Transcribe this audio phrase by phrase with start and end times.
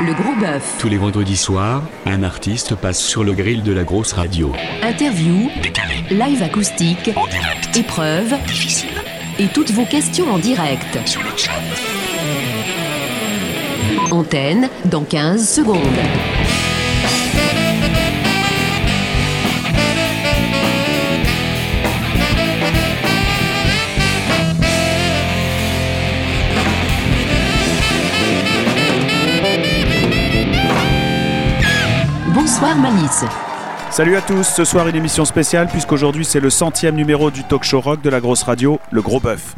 [0.00, 0.76] Le gros bœuf.
[0.78, 4.52] Tous les vendredis soirs, un artiste passe sur le grill de la grosse radio.
[4.82, 8.90] Interview, Décalé, live acoustique, en direct, épreuve difficile,
[9.40, 10.98] et toutes vos questions en direct.
[11.04, 11.50] sur le chat.
[14.12, 16.37] Antenne dans 15 secondes.
[33.88, 37.62] Salut à tous, ce soir une émission spéciale puisqu'aujourd'hui c'est le centième numéro du talk
[37.62, 39.54] show rock de la grosse radio, Le Gros Bœuf.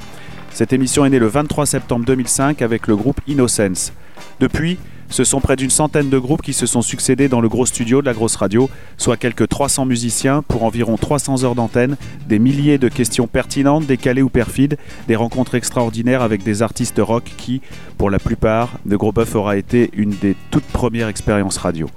[0.53, 3.95] Cette émission est née le 23 septembre 2005 avec le groupe Innocence.
[4.39, 4.79] Depuis,
[5.09, 8.03] ce sont près d'une centaine de groupes qui se sont succédés dans le gros studio
[8.03, 8.69] de la grosse radio,
[8.99, 11.97] soit quelques 300 musiciens pour environ 300 heures d'antenne,
[12.29, 14.77] des milliers de questions pertinentes, décalées ou perfides,
[15.09, 17.63] des rencontres extraordinaires avec des artistes rock qui,
[17.97, 21.89] pour la plupart, de Gros Bœuf aura été une des toutes premières expériences radio.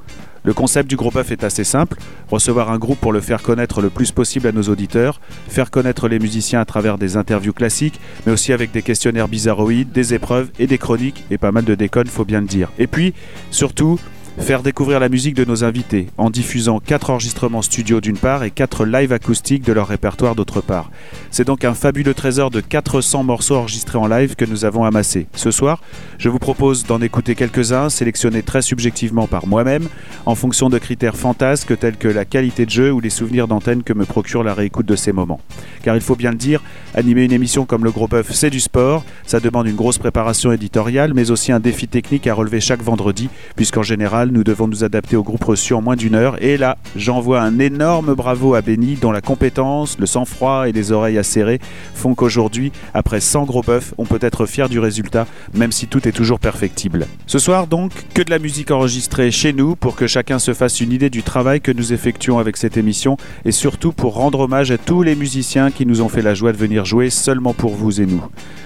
[0.43, 1.97] Le concept du gros bœuf est assez simple,
[2.29, 6.09] recevoir un groupe pour le faire connaître le plus possible à nos auditeurs, faire connaître
[6.09, 10.49] les musiciens à travers des interviews classiques, mais aussi avec des questionnaires bizarroïdes, des épreuves
[10.59, 12.71] et des chroniques, et pas mal de déconnes, faut bien le dire.
[12.77, 13.13] Et puis,
[13.51, 13.99] surtout,
[14.39, 18.51] faire découvrir la musique de nos invités, en diffusant quatre enregistrements studio d'une part et
[18.51, 20.89] quatre live acoustiques de leur répertoire d'autre part.
[21.31, 25.27] C'est donc un fabuleux trésor de 400 morceaux enregistrés en live que nous avons amassé.
[25.35, 25.81] Ce soir,
[26.17, 29.87] je vous propose d'en écouter quelques-uns, sélectionnés très subjectivement par moi-même,
[30.25, 33.83] en fonction de critères fantasques tels que la qualité de jeu ou les souvenirs d'antenne
[33.83, 35.41] que me procure la réécoute de ces moments.
[35.83, 36.61] Car il faut bien le dire,
[36.95, 40.51] animer une émission comme le Gros Bœuf, c'est du sport, ça demande une grosse préparation
[40.51, 44.83] éditoriale, mais aussi un défi technique à relever chaque vendredi, puisqu'en général, nous devons nous
[44.83, 46.41] adapter au groupe reçu en moins d'une heure.
[46.41, 50.91] Et là, j'envoie un énorme bravo à Benny, dont la compétence, le sang-froid et les
[50.91, 51.59] oreilles acérées
[51.93, 56.07] font qu'aujourd'hui, après 100 gros bœufs, on peut être fier du résultat, même si tout
[56.07, 57.07] est toujours perfectible.
[57.27, 60.81] Ce soir donc, que de la musique enregistrée chez nous pour que chacun se fasse
[60.81, 64.71] une idée du travail que nous effectuons avec cette émission et surtout pour rendre hommage
[64.71, 67.73] à tous les musiciens qui nous ont fait la joie de venir jouer seulement pour
[67.75, 68.23] vous et nous.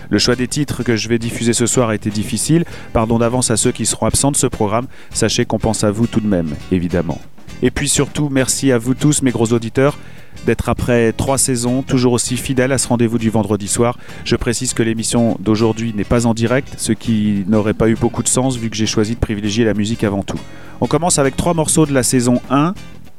[0.09, 2.63] Le choix des titres que je vais diffuser ce soir a été difficile,
[2.93, 6.07] pardon d'avance à ceux qui seront absents de ce programme, sachez qu'on pense à vous
[6.07, 7.19] tout de même, évidemment.
[7.61, 9.97] Et puis surtout, merci à vous tous, mes gros auditeurs,
[10.45, 13.97] d'être après trois saisons toujours aussi fidèles à ce rendez-vous du vendredi soir.
[14.23, 18.21] Je précise que l'émission d'aujourd'hui n'est pas en direct, ce qui n'aurait pas eu beaucoup
[18.21, 20.39] de sens vu que j'ai choisi de privilégier la musique avant tout.
[20.79, 22.75] On commence avec trois morceaux de la saison 1.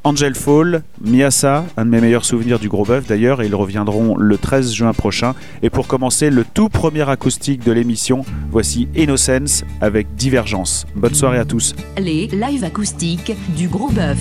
[0.08, 4.38] Angel Fall, Miasa, un de mes meilleurs souvenirs du gros bœuf d'ailleurs, ils reviendront le
[4.38, 5.34] 13 juin prochain.
[5.62, 10.86] Et pour commencer, le tout premier acoustique de l'émission, voici Innocence avec Divergence.
[10.96, 11.74] Bonne soirée à tous.
[11.98, 14.16] Les live acoustiques du gros bœuf.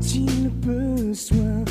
[0.00, 1.64] s'il peut soin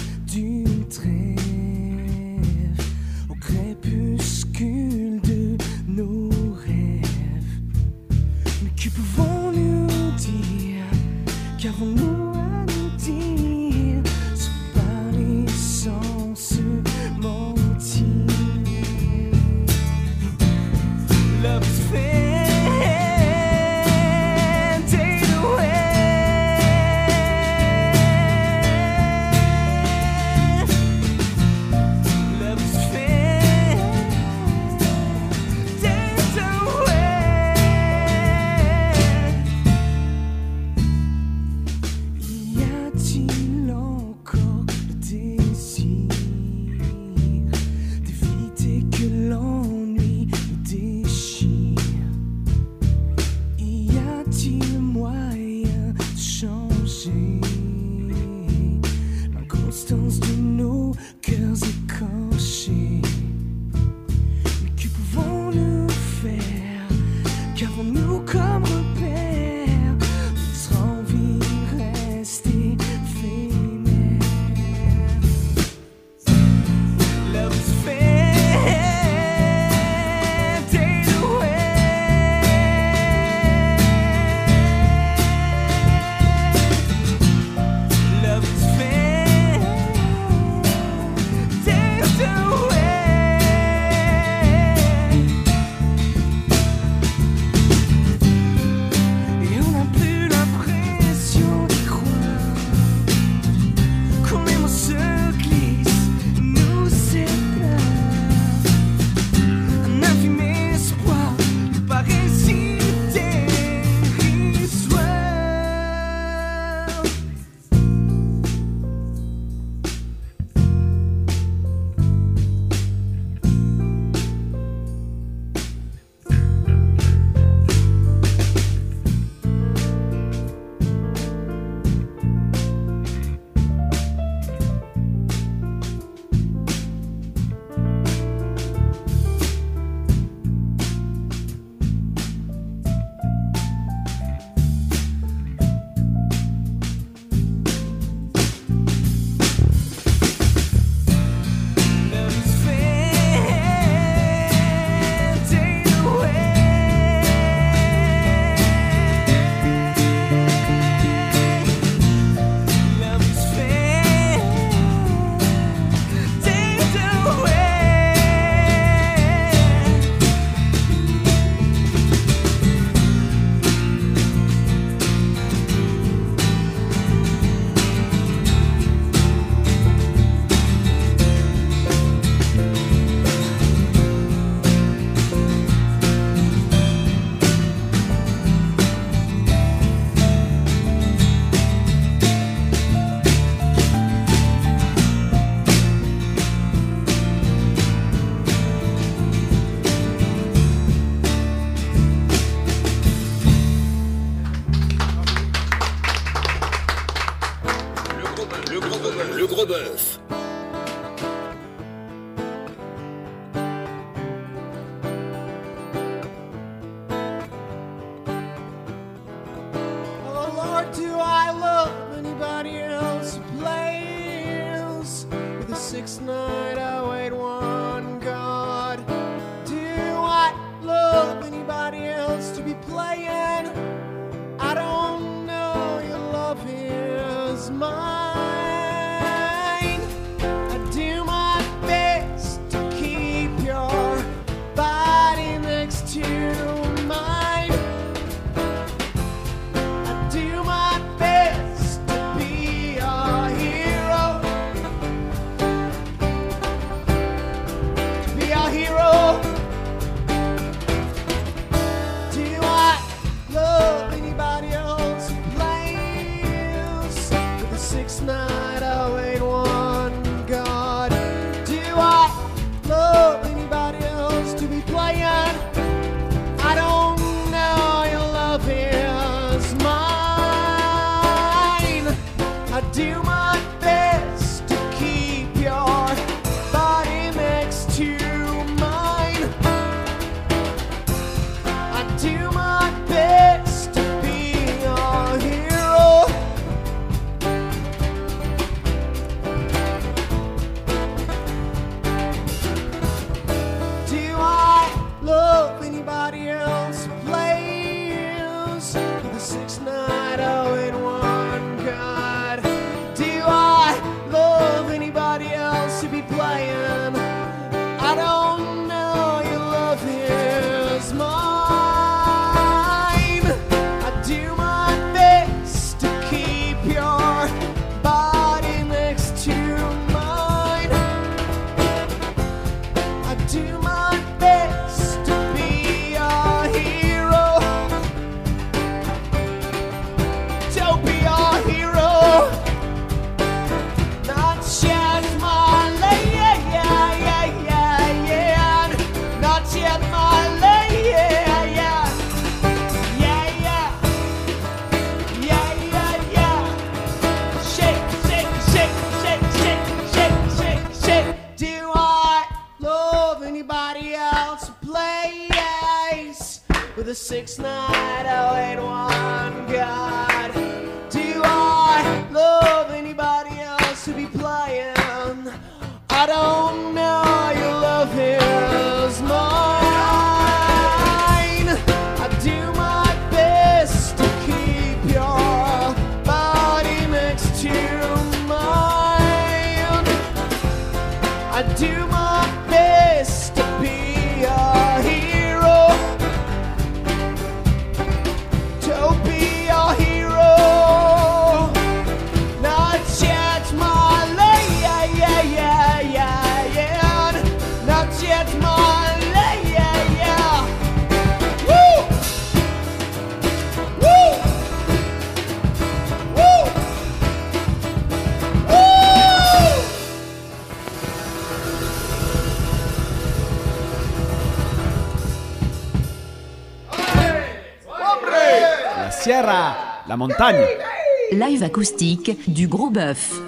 [431.31, 433.46] Live acoustique du Gros Bœuf.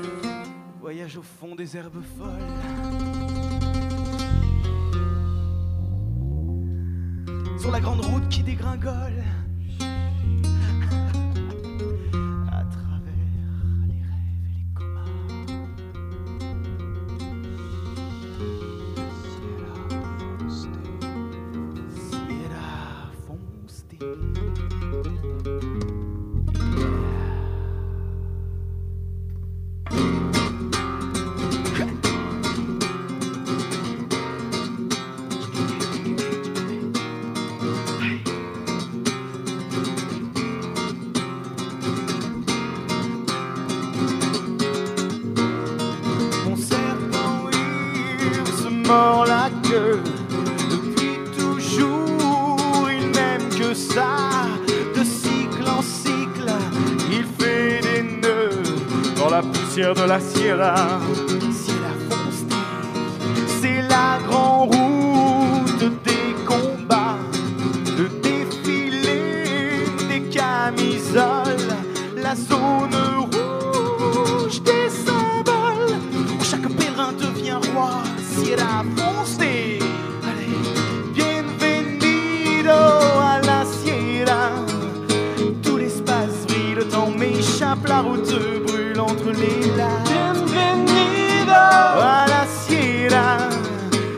[89.76, 92.26] bienvenida, bienvenida.
[92.28, 93.38] La sierra.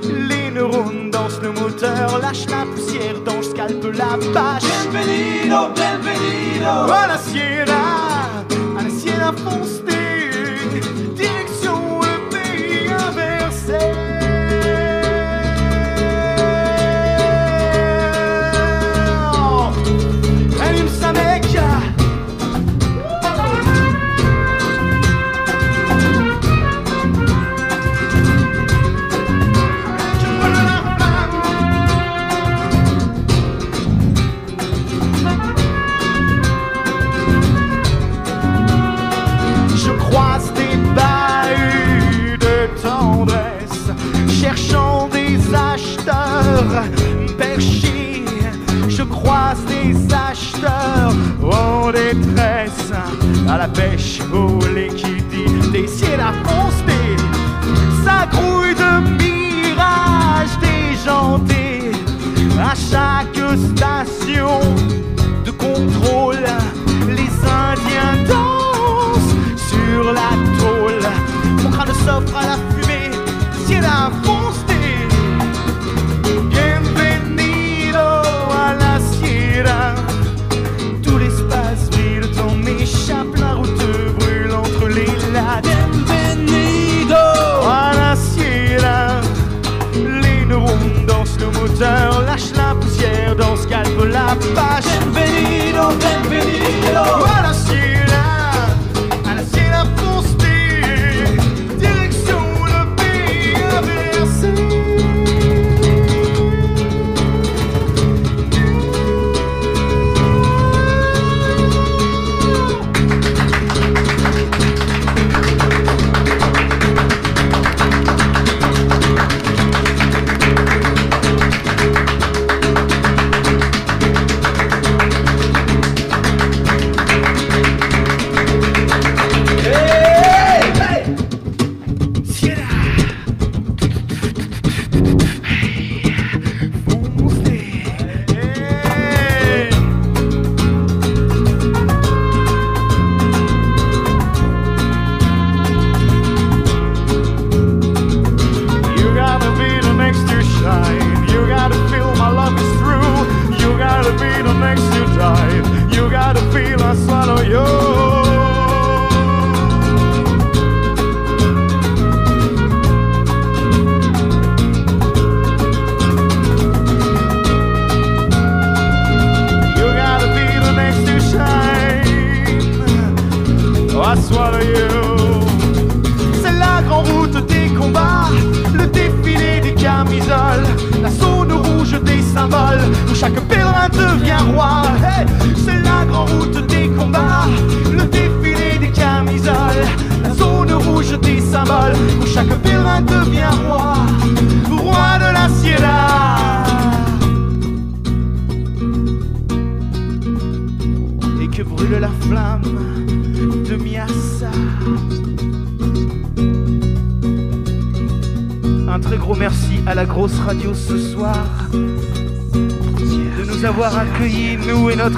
[0.03, 4.63] Les neurones dansent le moteur, lâche la poussière dans le scalpe la vache.
[4.91, 6.91] Bienvenido, bienvenido.
[6.91, 8.43] À la sierra,
[8.77, 9.81] la sierra fonce
[53.51, 57.15] à la pêche au liquide des ciels à foncer.
[58.05, 58.91] sa grouille de
[59.21, 61.91] mirages déjantés
[62.57, 63.41] à chaque
[63.73, 64.59] station
[65.43, 66.45] de contrôle.
[67.09, 67.31] Les
[67.65, 69.35] Indiens dansent
[69.69, 71.05] sur la tôle.
[71.61, 72.70] Mon crâne s'offre à la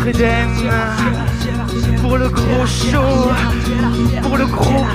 [0.05, 0.50] Éden,
[2.01, 3.31] pour le gros show,
[4.22, 4.86] pour le gros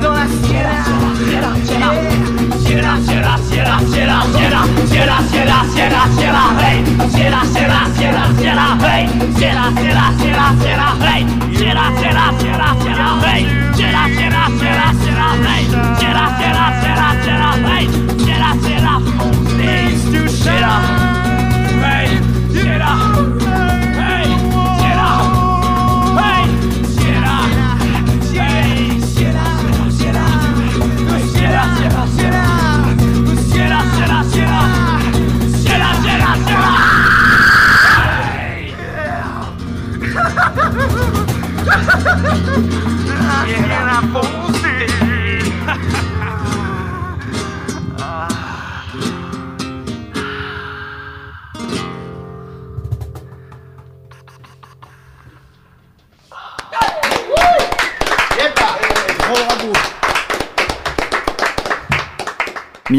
[0.00, 0.90] dans la Sierra.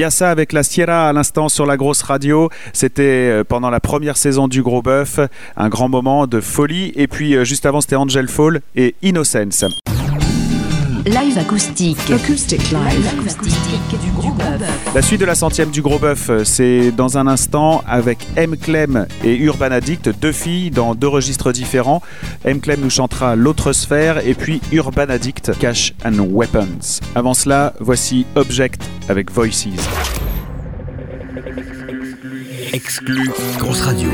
[0.01, 2.49] Miassa avec la Sierra à l'instant sur la grosse radio.
[2.73, 5.19] C'était euh, pendant la première saison du Gros Bœuf,
[5.55, 6.91] un grand moment de folie.
[6.95, 9.63] Et puis euh, juste avant, c'était Angel Fall et Innocence.
[11.05, 11.97] Live acoustique.
[12.11, 13.07] Acoustic live.
[13.07, 14.93] acoustique du Gros Bœuf.
[14.93, 18.55] La suite de la centième du Gros Bœuf, euh, c'est dans un instant avec M.
[18.55, 22.03] Clem et Urban Addict, deux filles dans deux registres différents.
[22.45, 22.61] M.
[22.61, 26.99] Clem nous chantera L'autre sphère et puis Urban Addict, Cash and Weapons.
[27.15, 29.69] Avant cela, voici Object avec Voices.
[32.73, 34.09] Exclu Grosse Radio.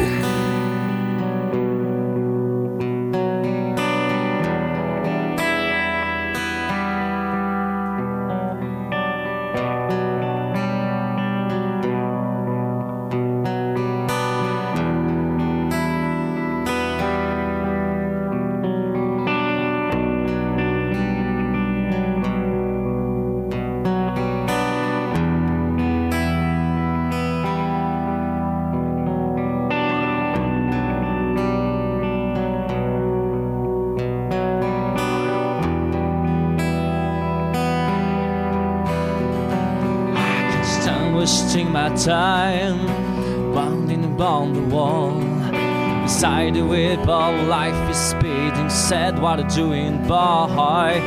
[47.10, 51.00] Of life is speeding Said what I'm doing boy.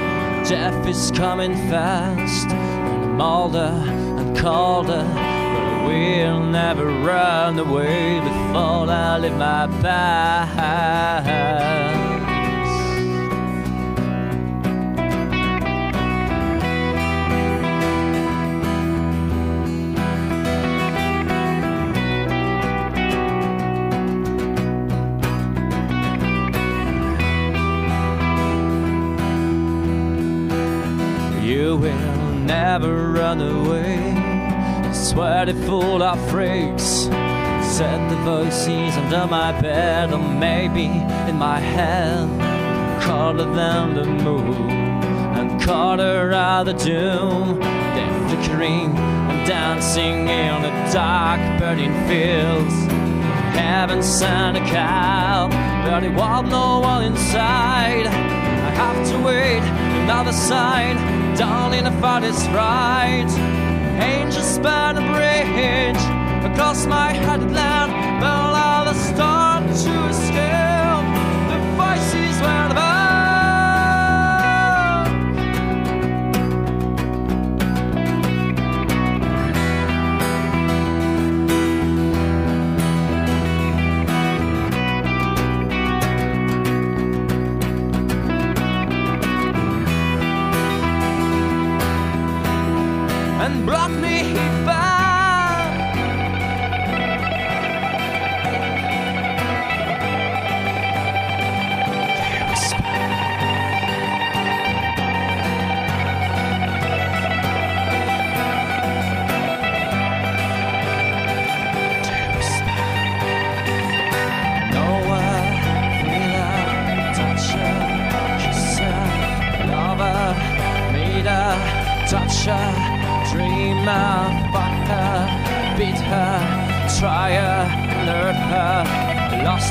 [0.48, 3.72] Death is coming fast And I'm older
[4.18, 11.79] and colder But I will never run away Before I leave my past
[32.70, 33.98] never run away.
[34.92, 37.08] Swear they're full of freaks.
[37.76, 40.86] Said the voices under my bed, or maybe
[41.30, 42.28] in my head.
[43.02, 44.70] Colder than the moon,
[45.38, 47.58] and colder are the doom.
[47.94, 48.90] They're flickering
[49.30, 52.76] and dancing in the dark, burning fields.
[53.58, 55.48] Heaven sent a cow,
[55.84, 58.06] but it was no one inside.
[58.06, 59.62] I have to wait
[60.02, 63.24] another sign down in the farthest right.
[63.98, 65.96] Angels span a bridge
[66.52, 70.09] across my headland, but all the stars to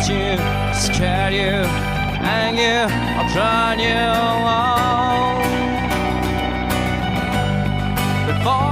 [0.10, 0.38] you,
[0.74, 1.63] scared you,
[2.26, 3.95] and you, I'll drown you
[4.45, 5.39] all.
[8.28, 8.68] Before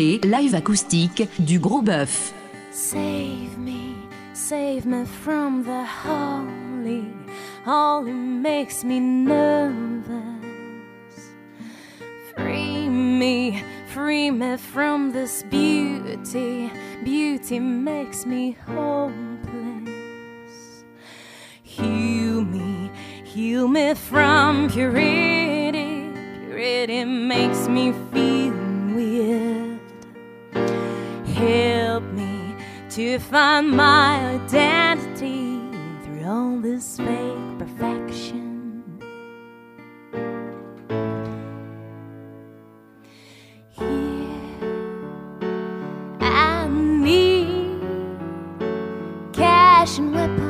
[0.00, 2.32] Live acoustiques du Gros Bœuf.
[2.72, 3.94] Save me,
[4.32, 7.04] save me from the holy,
[7.66, 10.14] holy makes me nervous.
[12.34, 16.72] Free me, free me from this beauty,
[17.04, 19.12] beauty makes me hopeless.
[21.62, 22.90] Heal me,
[23.22, 26.10] heal me from purity,
[26.46, 27.92] purity makes me
[31.40, 32.54] Help me
[32.90, 35.58] to find my identity
[36.04, 39.00] through all this fake perfection.
[43.70, 44.28] Here
[46.20, 47.80] I need
[49.32, 50.49] cash and weapons.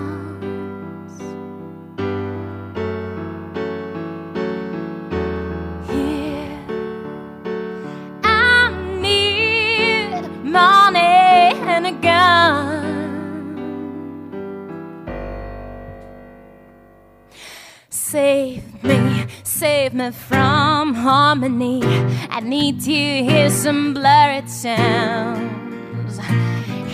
[18.11, 21.81] Save me, save me from harmony.
[22.29, 26.19] I need to hear some blurred sounds.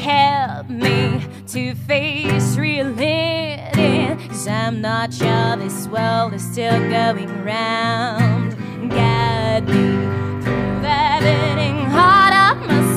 [0.03, 4.15] Help me to face reality.
[4.29, 8.55] Cause I'm not sure this world is still going round.
[8.91, 12.96] Guide me through that beating heart of my city.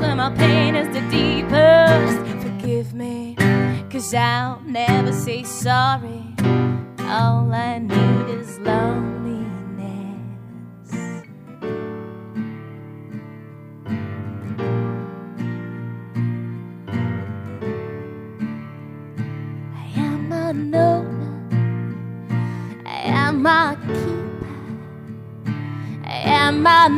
[0.00, 2.18] Where my pain is the deepest.
[2.42, 3.36] Forgive me,
[3.90, 6.34] cause I'll never say sorry.
[7.00, 9.50] All I need is loneliness.
[19.76, 21.52] I am a known,
[22.86, 24.46] I am a keeper,
[26.06, 26.08] I
[26.40, 26.88] am a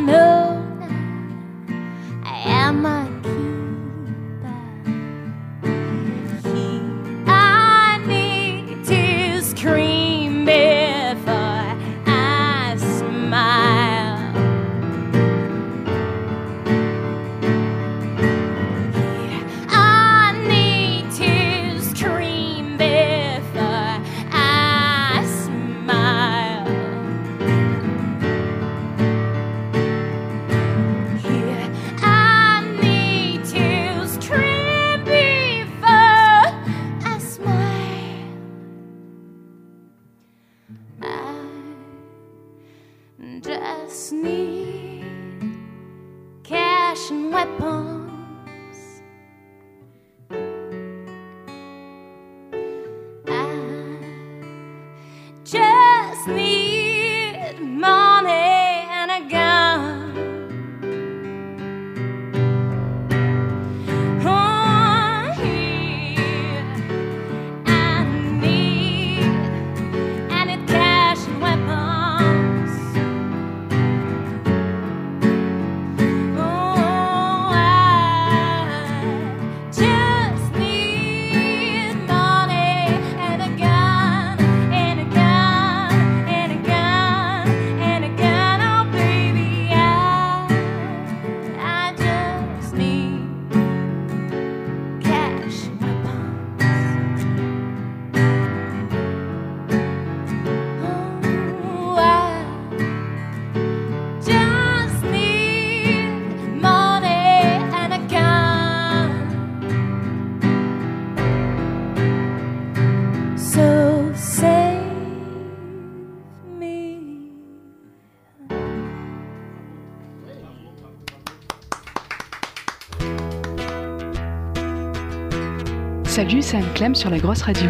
[126.25, 127.69] Salut, c'est Anne-Clem sur la grosse radio.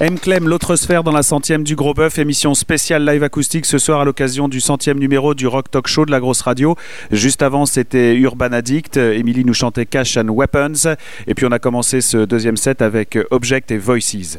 [0.00, 0.18] M.
[0.18, 4.00] Clem, l'autre sphère dans la centième du Gros Bœuf, émission spéciale live acoustique ce soir
[4.00, 6.74] à l'occasion du centième numéro du Rock Talk Show de la grosse radio.
[7.10, 8.96] Juste avant, c'était Urban Addict.
[8.96, 10.96] Émilie nous chantait Cash and Weapons.
[11.26, 14.38] Et puis on a commencé ce deuxième set avec Object et Voices.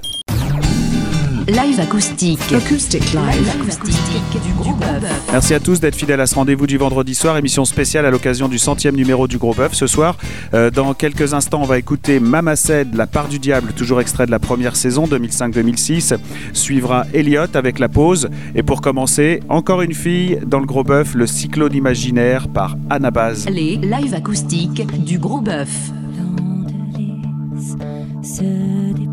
[1.47, 2.39] Live acoustique.
[2.53, 3.49] Acoustic live.
[3.49, 5.29] acoustique du Gros Bœuf.
[5.31, 8.47] Merci à tous d'être fidèles à ce rendez-vous du vendredi soir, émission spéciale à l'occasion
[8.47, 10.17] du centième numéro du Gros Bœuf ce soir.
[10.53, 14.27] Euh, dans quelques instants, on va écouter Mama Said, La part du diable, toujours extrait
[14.27, 16.15] de la première saison 2005-2006.
[16.53, 18.29] Suivra Elliot avec La pause.
[18.53, 23.47] Et pour commencer, encore une fille dans le Gros Bœuf, Le cyclone imaginaire par Anabaz.
[23.49, 25.69] Les live acoustiques du Gros Bœuf.
[28.23, 29.10] Se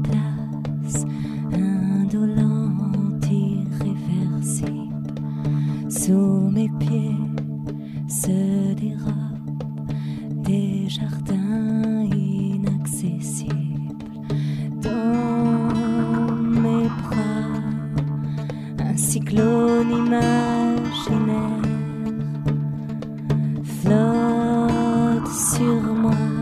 [6.09, 7.19] Sous mes pieds
[8.09, 9.63] se dérobent
[10.43, 13.93] des jardins inaccessibles.
[14.81, 17.61] Dans mes bras,
[18.79, 21.63] un cyclone imaginaire
[23.83, 26.38] flotte sur moi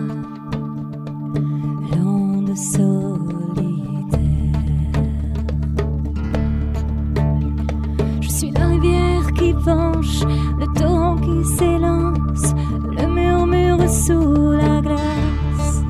[9.67, 12.55] le torrent qui s'élance,
[12.89, 15.83] le murmure sous la glace.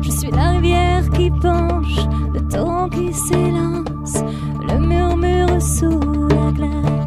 [0.00, 4.24] Je suis la rivière qui penche, le torrent qui s'élance,
[4.66, 7.03] le murmure sous la glace.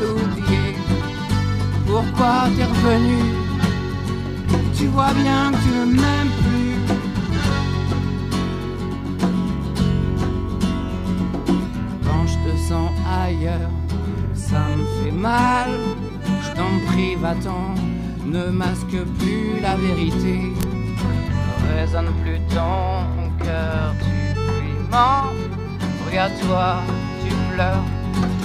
[0.00, 0.76] L'oublier.
[1.86, 3.20] Pourquoi t'es revenu?
[4.78, 6.76] Tu vois bien que tu ne m'aimes plus.
[12.04, 12.90] Quand je te sens
[13.24, 13.70] ailleurs,
[14.34, 15.70] ça me fait mal.
[16.42, 17.74] Je t'en prie, va-t'en,
[18.26, 20.52] ne masque plus la vérité.
[21.62, 23.06] Ne résonne plus ton
[23.42, 25.32] cœur, tu lui mens.
[26.06, 26.66] Regarde-toi,
[27.22, 27.84] tu pleures,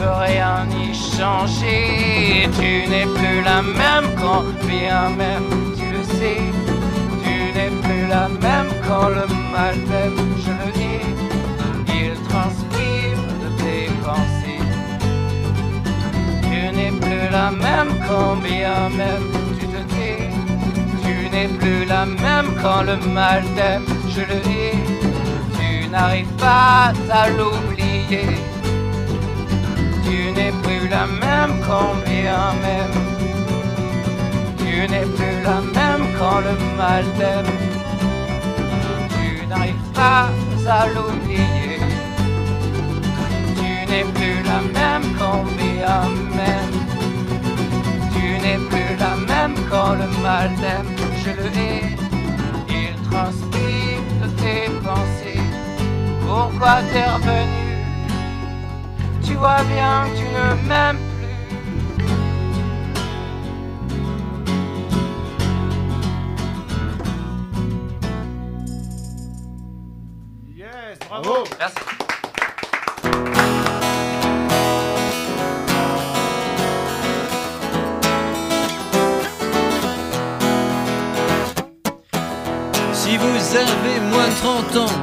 [0.03, 2.49] rien y changer.
[2.59, 6.41] Tu n'es plus la même quand bien même tu le sais.
[7.23, 11.05] Tu n'es plus la même quand le mal t'aime, je le dis.
[11.87, 14.65] Il transpire de tes pensées.
[16.43, 19.27] Tu n'es plus la même quand bien même
[19.59, 20.29] tu te tais.
[21.03, 24.77] Tu n'es plus la même quand le mal t'aime, je le dis.
[25.57, 28.50] Tu n'arrives pas à l'oublier.
[30.11, 32.95] Tu n'es plus la même quand bien même.
[34.57, 37.53] Tu n'es plus la même quand le mal t'aime.
[39.13, 40.27] Tu n'arrives pas
[40.67, 41.79] à l'oublier.
[43.59, 46.01] Tu n'es plus la même quand bien
[46.39, 46.75] même.
[48.13, 50.91] Tu n'es plus la même quand le mal t'aime.
[51.23, 51.95] Je le hais.
[52.67, 55.45] Il transpire de tes pensées.
[56.27, 57.60] Pourquoi t'es revenu
[59.31, 61.37] Tu vois bien que tu ne m'aimes plus.
[70.57, 71.45] Yes, bravo.
[71.57, 71.75] Merci.
[82.93, 84.95] Si vous avez moins de 30 ans,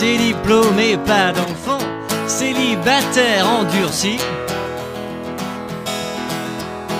[0.00, 1.55] des diplômes et pas d'enfants,
[2.26, 4.18] célibataire endurci.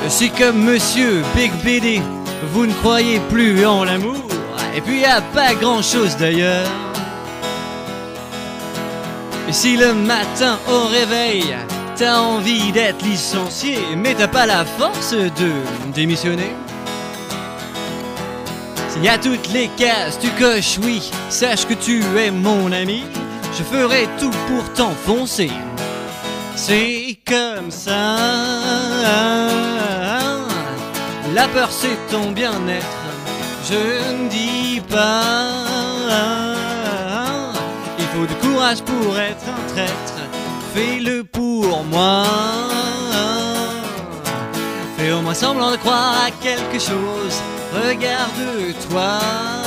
[0.08, 2.00] Si comme monsieur Big BD,
[2.52, 4.22] vous ne croyez plus en l'amour,
[4.76, 6.68] et puis a pas grand chose d'ailleurs.
[9.50, 11.56] Si le matin au réveil,
[11.96, 15.50] t'as envie d'être licencié, mais t'as pas la force de
[15.94, 16.54] démissionner.
[18.88, 23.02] S'il y a toutes les cases, tu coches oui, sache que tu es mon ami,
[23.56, 25.50] je ferai tout pour t'enfoncer.
[26.54, 28.16] C'est comme ça.
[31.34, 32.86] La peur c'est ton bien-être,
[33.68, 35.64] je ne dis pas.
[37.98, 40.18] Il faut du courage pour être un traître,
[40.74, 42.24] fais-le pour moi.
[44.96, 47.36] Fais au moins semblant de croire à quelque chose,
[47.74, 49.65] regarde-toi.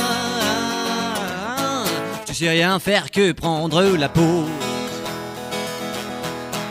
[2.48, 4.48] Rien faire que prendre la pause.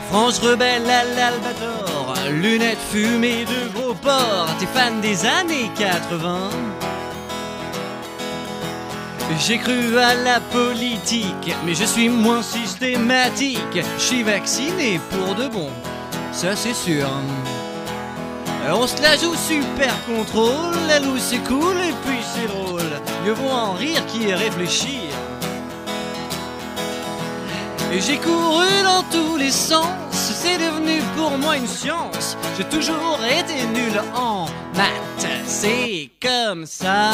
[0.09, 6.49] France rebelle à l'albator, lunettes fumées de gros porc, t'es fan des années 80.
[9.39, 13.59] J'ai cru à la politique, mais je suis moins systématique.
[13.97, 15.69] Je suis vacciné pour de bon,
[16.31, 17.07] ça c'est sûr.
[18.71, 22.81] On se la joue super contrôle, la loue c'est cool et puis c'est drôle.
[23.23, 25.08] Mieux vaut en rire qu'y réfléchir.
[27.91, 32.37] Et j'ai couru dans tous les sens, c'est devenu pour moi une science.
[32.55, 37.11] J'ai toujours été nul en maths, c'est comme ça.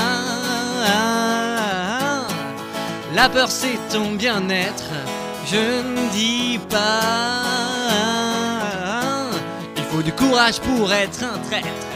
[3.13, 4.91] La peur c'est ton bien-être,
[5.45, 7.39] je ne dis pas.
[9.77, 11.87] Il faut du courage pour être un traître,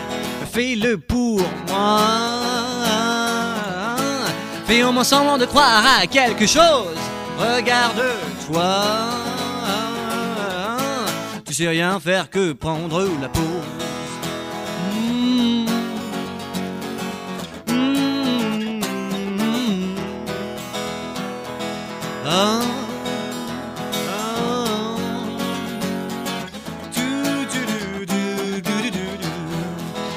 [0.54, 2.00] fais-le pour moi.
[4.66, 6.96] Fais au moins semblant de croire à quelque chose,
[11.46, 13.44] Tu sais rien faire que prendre la pause.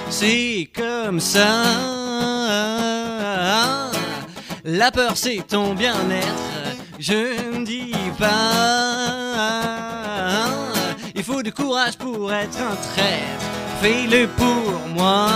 [0.08, 1.62] C'est comme ça.
[4.64, 6.26] La peur c'est ton bien-être,
[6.98, 7.41] je
[8.22, 8.52] pas.
[11.14, 13.46] Il faut du courage pour être un traître,
[13.80, 15.28] fais-le pour moi.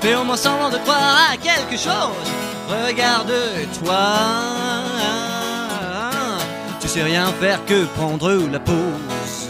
[0.00, 2.28] Fais au moins semblant de croire à quelque chose,
[2.68, 4.06] regarde-toi.
[6.80, 9.48] Tu sais rien faire que prendre la pause.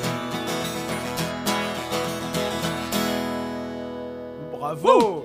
[4.58, 5.24] Bravo.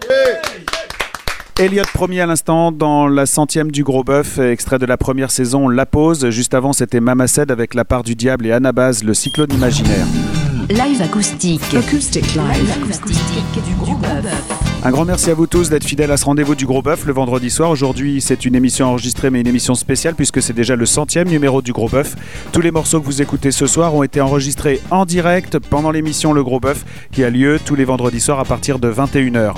[1.59, 5.69] Elliot premier à l'instant dans la centième du Gros Bœuf, extrait de la première saison
[5.69, 6.31] La Pause.
[6.31, 10.07] Juste avant, c'était Mama avec La part du diable et Anabase, le cyclone imaginaire.
[10.69, 11.61] Live acoustique.
[11.75, 12.59] Acoustic live.
[12.59, 14.62] Live acoustique du Gros Bœuf.
[14.85, 17.13] Un grand merci à vous tous d'être fidèles à ce rendez-vous du Gros Bœuf le
[17.13, 17.69] vendredi soir.
[17.69, 21.61] Aujourd'hui, c'est une émission enregistrée, mais une émission spéciale puisque c'est déjà le centième numéro
[21.61, 22.17] du Gros Bœuf.
[22.51, 26.33] Tous les morceaux que vous écoutez ce soir ont été enregistrés en direct pendant l'émission
[26.33, 29.53] Le Gros Bœuf qui a lieu tous les vendredis soirs à partir de 21h.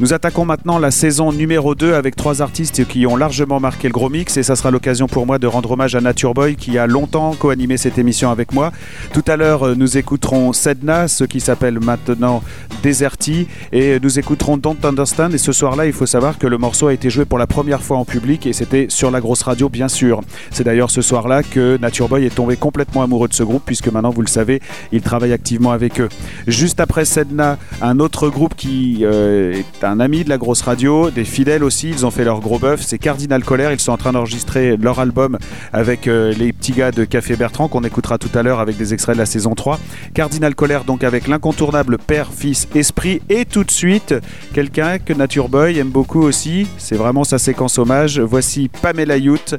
[0.00, 3.92] Nous attaquons maintenant la saison numéro 2 avec trois artistes qui ont largement marqué le
[3.92, 6.78] gros mix et ça sera l'occasion pour moi de rendre hommage à Nature Boy qui
[6.78, 8.70] a longtemps co-animé cette émission avec moi.
[9.12, 12.44] Tout à l'heure, euh, nous écouterons Sedna, ce qui s'appelle maintenant
[12.84, 16.88] Deserti et nous écouterons Don't Understand et ce soir-là, il faut savoir que le morceau
[16.88, 19.68] a été joué pour la première fois en public et c'était sur la grosse radio
[19.68, 20.20] bien sûr.
[20.50, 23.88] C'est d'ailleurs ce soir-là que Nature Boy est tombé complètement amoureux de ce groupe puisque
[23.88, 24.60] maintenant vous le savez,
[24.92, 26.08] il travaille activement avec eux.
[26.46, 31.10] Juste après Sedna, un autre groupe qui euh, est un ami de la grosse radio,
[31.10, 33.96] des fidèles aussi, ils ont fait leur gros bœuf, c'est Cardinal Colère, ils sont en
[33.96, 35.38] train d'enregistrer leur album
[35.72, 38.94] avec euh, les petits gars de Café Bertrand qu'on écoutera tout à l'heure avec des
[38.94, 39.78] extraits de la saison 3.
[40.14, 44.14] Cardinal Colère donc avec l'incontournable Père, Fils, Esprit et tout de suite
[44.52, 48.20] quelqu'un que Nature Boy aime beaucoup aussi, c'est vraiment sa séquence hommage.
[48.20, 49.56] Voici Pamela Youth,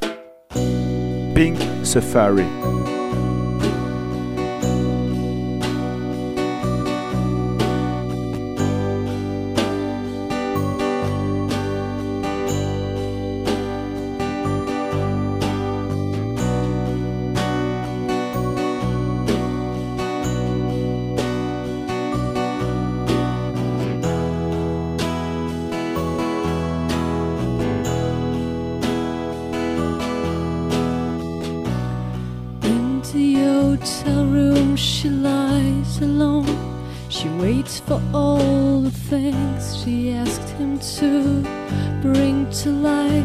[1.33, 2.78] Pink Safari.
[40.99, 41.41] To
[42.01, 43.23] bring to life.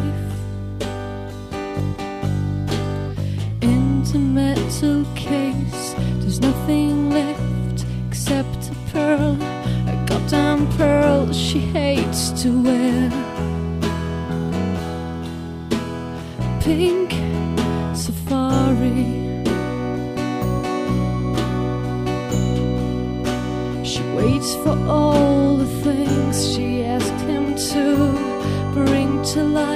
[3.61, 9.33] In the metal case, there's nothing left except a pearl,
[9.91, 13.09] a goddamn pearl she hates to wear.
[16.61, 17.11] Pink
[17.93, 19.03] safari.
[23.83, 25.24] She waits for all
[29.35, 29.74] bring to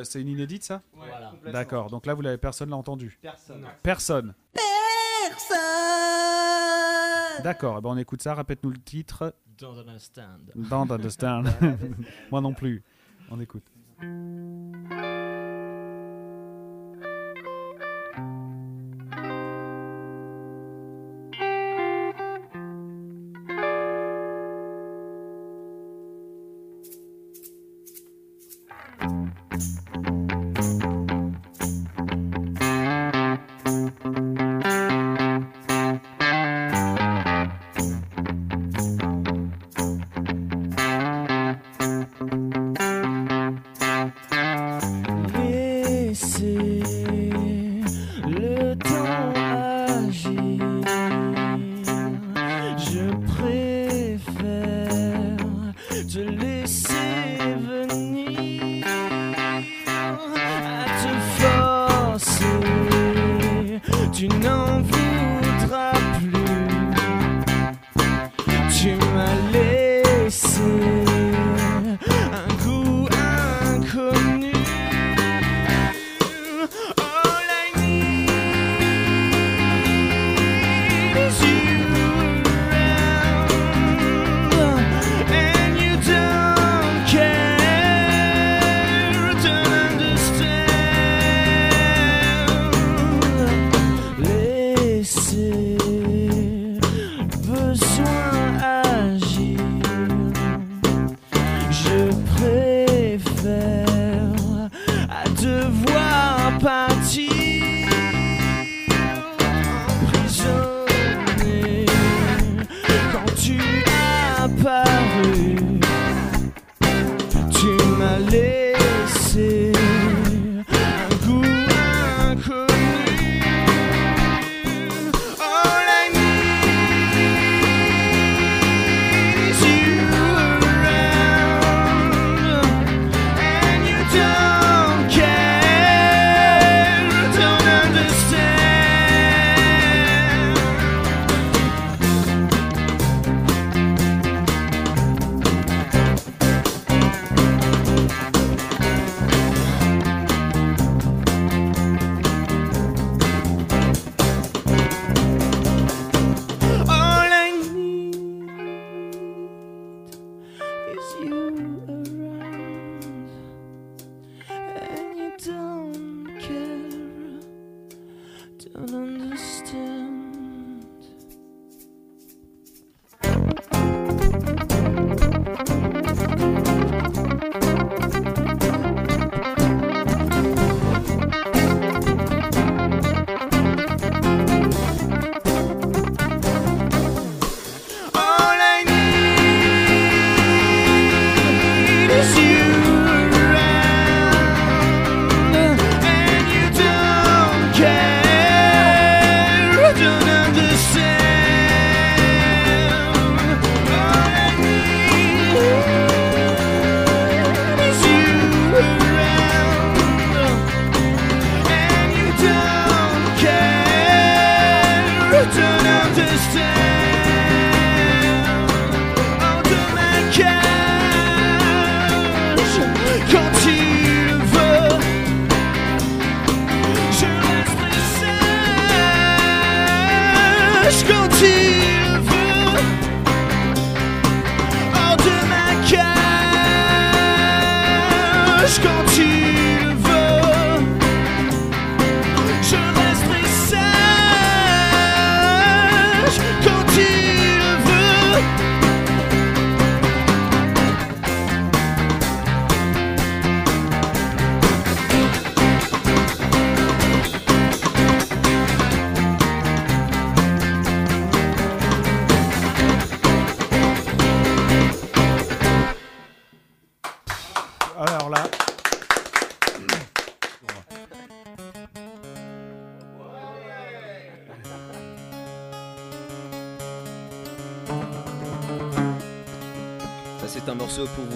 [0.00, 1.32] euh, c'est une inédite ça Voilà.
[1.52, 3.18] D'accord, donc là vous l'avez personne l'a entendu.
[3.22, 3.66] Personne.
[3.82, 4.34] Personne.
[7.42, 9.34] D'accord, eh ben on écoute ça, répète-nous le titre.
[9.58, 10.40] Don't understand.
[10.54, 11.44] Don't understand.
[12.30, 12.82] Moi non plus.
[13.30, 13.64] On écoute.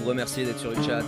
[0.04, 1.02] remercier d'être sur le chat.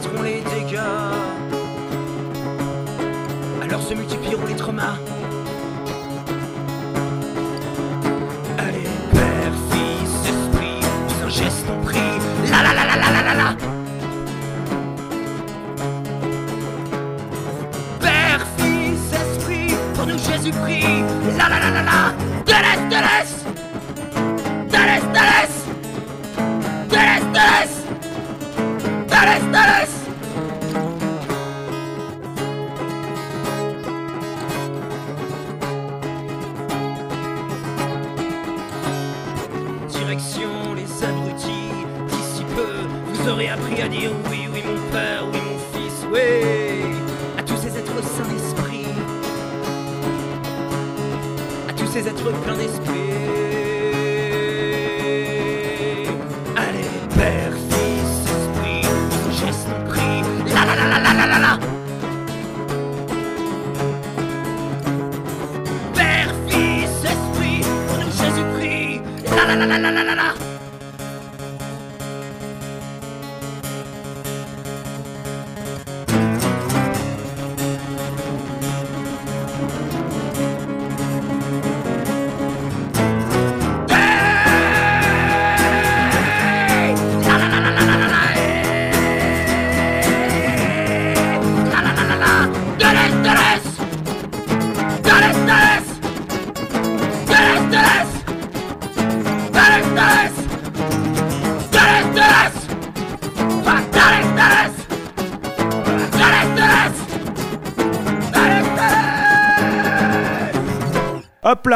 [0.00, 0.57] that's what he did.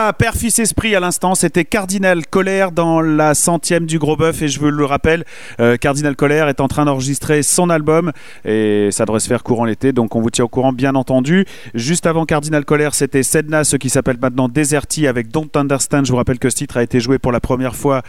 [0.03, 4.43] Voilà, Père, Fils, Esprit à l'instant, c'était Cardinal Colère dans la centième du Gros Bœuf.
[4.43, 5.25] Et je vous le rappelle,
[5.61, 8.11] euh, Cardinal Colère est en train d'enregistrer son album
[8.45, 9.93] et ça devrait se faire courant l'été.
[9.93, 11.47] Donc on vous tient au courant, bien entendu.
[11.75, 16.03] Juste avant Cardinal Colère, c'était Sedna, ce qui s'appelle maintenant Deserti avec Don't Understand.
[16.05, 18.03] Je vous rappelle que ce titre a été joué pour la première fois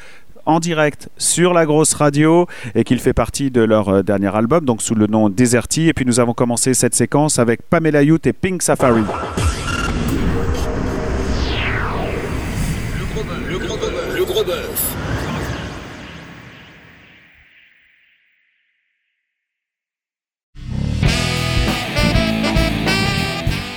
[0.47, 4.65] en direct sur la grosse radio et qu'il fait partie de leur euh, dernier album,
[4.65, 5.89] donc sous le nom Deserti.
[5.89, 9.03] Et puis nous avons commencé cette séquence avec Pamela Youth et Pink Safari.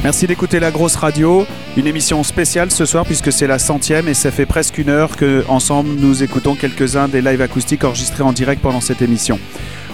[0.07, 1.45] Merci d'écouter la grosse radio,
[1.77, 5.17] une émission spéciale ce soir puisque c'est la centième et ça fait presque une heure
[5.17, 9.41] que ensemble nous écoutons quelques-uns des lives acoustiques enregistrés en direct pendant cette émission.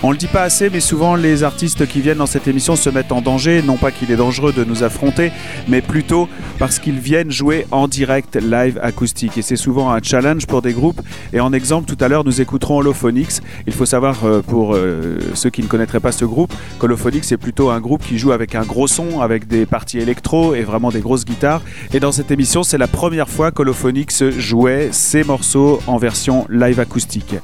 [0.05, 2.91] On le dit pas assez, mais souvent les artistes qui viennent dans cette émission se
[2.91, 5.31] mettent en danger, non pas qu'il est dangereux de nous affronter,
[5.69, 6.29] mais plutôt
[6.59, 9.39] parce qu'ils viennent jouer en direct live acoustique.
[9.39, 11.01] Et c'est souvent un challenge pour des groupes.
[11.33, 13.43] Et en exemple, tout à l'heure, nous écouterons Holophonics.
[13.69, 17.37] Il faut savoir, euh, pour euh, ceux qui ne connaîtraient pas ce groupe, qu'Holophonics est
[17.37, 20.91] plutôt un groupe qui joue avec un gros son, avec des parties électro et vraiment
[20.91, 21.63] des grosses guitares.
[21.95, 26.81] Et dans cette émission, c'est la première fois qu'Holophonics jouait ces morceaux en version live
[26.81, 27.37] acoustique.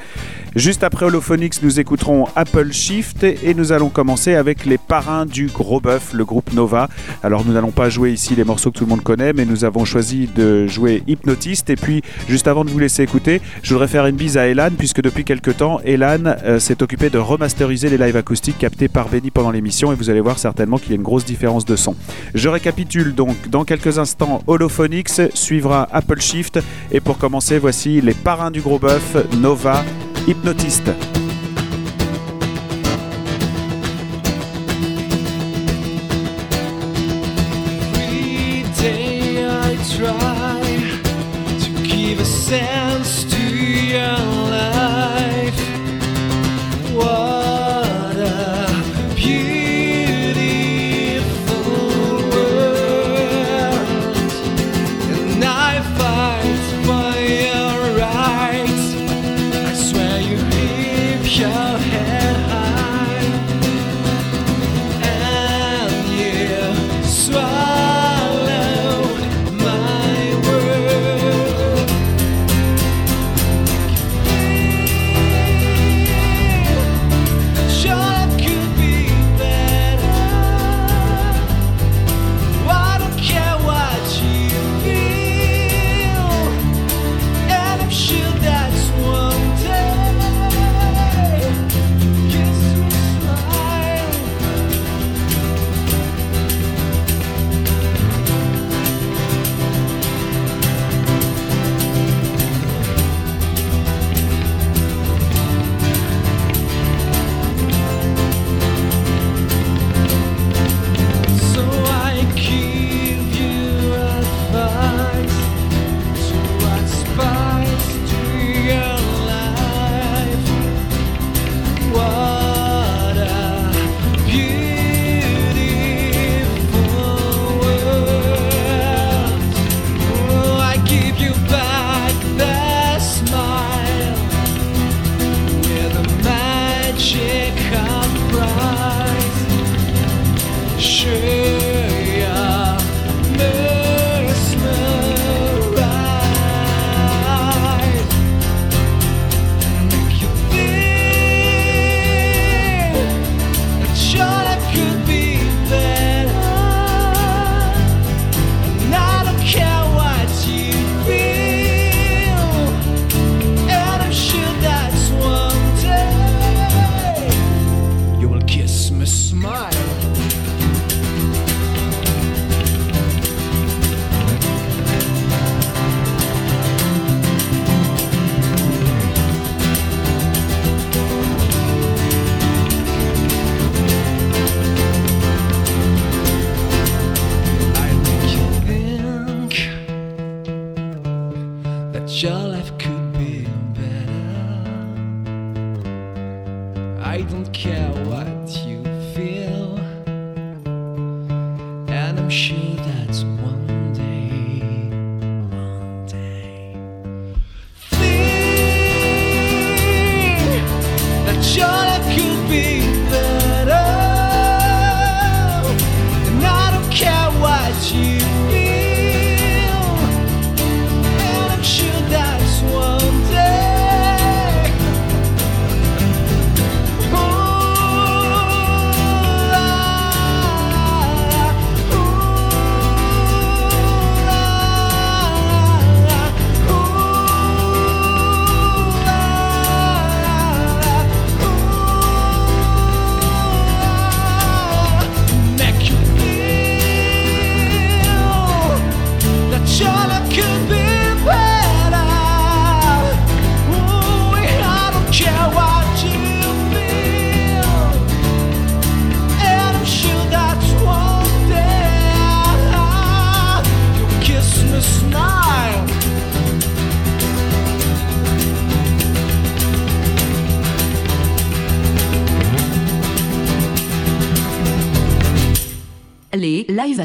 [0.56, 5.46] Juste après Holophonics, nous écouterons Apple Shift et nous allons commencer avec les parrains du
[5.46, 6.88] Gros Bœuf, le groupe Nova.
[7.22, 9.64] Alors nous n'allons pas jouer ici les morceaux que tout le monde connaît, mais nous
[9.64, 11.70] avons choisi de jouer Hypnotiste.
[11.70, 14.70] Et puis, juste avant de vous laisser écouter, je voudrais faire une bise à Elan,
[14.76, 19.08] puisque depuis quelques temps, Elan euh, s'est occupé de remasteriser les lives acoustiques captés par
[19.08, 21.76] Benny pendant l'émission, et vous allez voir certainement qu'il y a une grosse différence de
[21.76, 21.94] son.
[22.34, 26.58] Je récapitule donc, dans quelques instants, Holophonics, suivra Apple Shift,
[26.90, 29.84] et pour commencer, voici les parrains du Gros Bœuf, Nova,
[30.28, 31.27] Hypnotiste.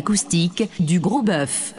[0.04, 1.74] Acoustique du Gros Bœuf.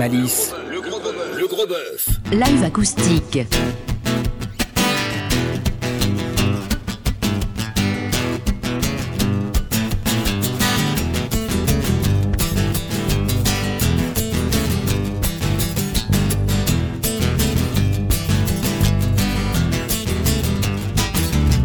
[0.00, 0.54] Malice.
[0.70, 1.38] Le gros bœuf.
[1.38, 2.08] Le gros bœuf.
[2.32, 3.40] Live acoustique.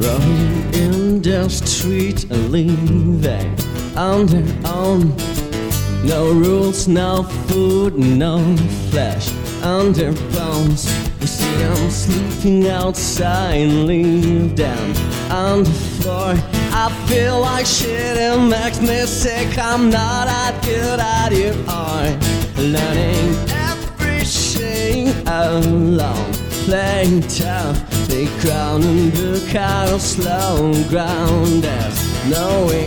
[0.01, 2.53] Rolling in the street and
[3.97, 4.25] own.
[4.25, 4.54] No
[6.87, 8.55] no food, no
[8.89, 9.29] flesh
[9.63, 10.85] under bones.
[11.19, 14.95] You see them sleeping outside and them
[15.31, 16.33] on the floor.
[16.71, 19.57] I feel like shit, it makes me sick.
[19.57, 21.55] I'm not that good at it.
[21.67, 22.19] I'm
[22.57, 23.35] learning
[23.69, 26.33] everything alone.
[26.65, 27.77] Playing tough,
[28.07, 31.63] they crown and the of slow ground.
[31.63, 32.85] There's no way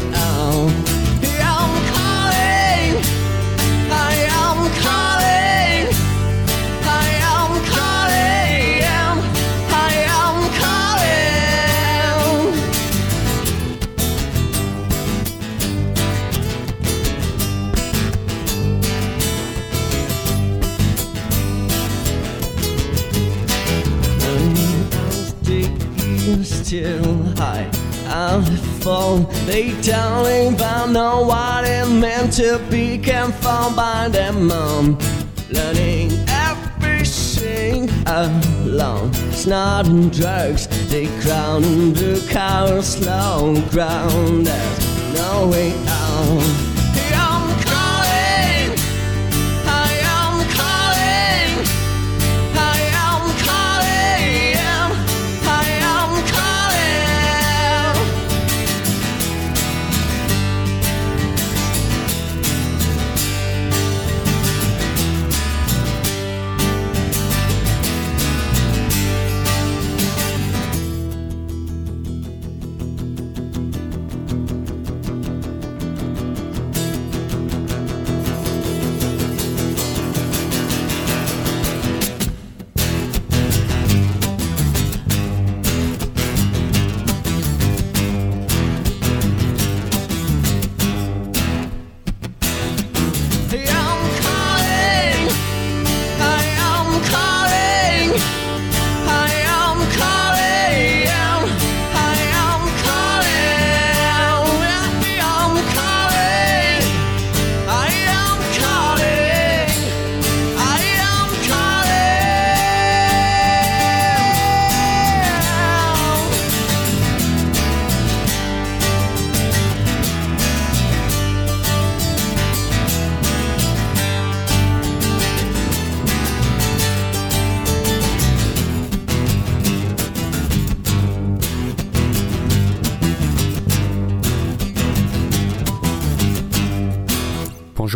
[29.58, 34.96] Satan but know what it meant to be confined by the mom
[35.50, 39.12] Learning everything alone.
[39.32, 44.46] Snorting drugs, they crown the coward's slow ground.
[44.46, 45.72] There's no way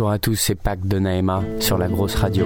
[0.03, 2.45] Bonjour à tous, c'est Pâques de Naema sur la grosse radio.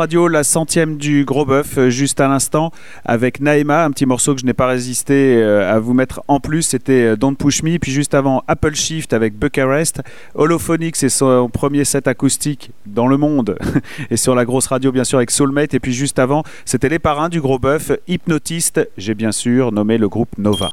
[0.00, 2.72] Radio, la centième du gros bœuf, euh, juste à l'instant,
[3.04, 6.40] avec Naïma, un petit morceau que je n'ai pas résisté euh, à vous mettre en
[6.40, 7.76] plus, c'était euh, Don't Push Me.
[7.76, 10.00] Puis juste avant, Apple Shift avec Bucharest.
[10.34, 13.58] Holophonics, c'est son premier set acoustique dans le monde.
[14.10, 15.74] Et sur la grosse radio, bien sûr, avec Soulmate.
[15.74, 18.80] Et puis juste avant, c'était les parrains du gros bœuf, Hypnotiste.
[18.96, 20.70] J'ai bien sûr nommé le groupe Nova.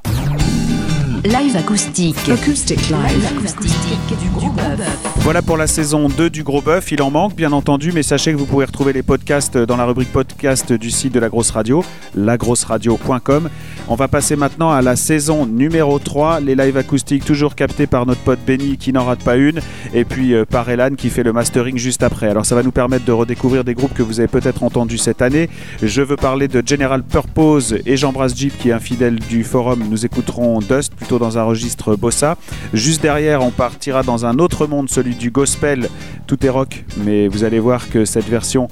[1.23, 2.15] Live acoustique.
[2.30, 3.26] Acoustic live.
[3.26, 5.07] acoustique du gros bœuf.
[5.22, 6.91] Voilà pour la saison 2 du Gros Bœuf.
[6.91, 9.85] Il en manque, bien entendu, mais sachez que vous pourrez retrouver les podcasts dans la
[9.85, 11.84] rubrique podcast du site de la Grosse Radio,
[12.15, 13.49] lagrosseradio.com.
[13.89, 18.06] On va passer maintenant à la saison numéro 3, les lives acoustiques toujours captés par
[18.06, 19.60] notre pote Benny qui n'en rate pas une,
[19.94, 22.27] et puis euh, par Elan qui fait le mastering juste après.
[22.27, 25.22] Alors ça va nous permettre de redécouvrir des groupes que vous avez peut-être entendus cette
[25.22, 25.49] année.
[25.81, 29.84] Je veux parler de General Purpose et Jean-Brasse Jeep qui est un fidèle du forum.
[29.89, 32.38] Nous écouterons Dust dans un registre bossa.
[32.73, 35.89] Juste derrière, on partira dans un autre monde, celui du gospel.
[36.27, 38.67] Tout est rock, mais vous allez voir que cette version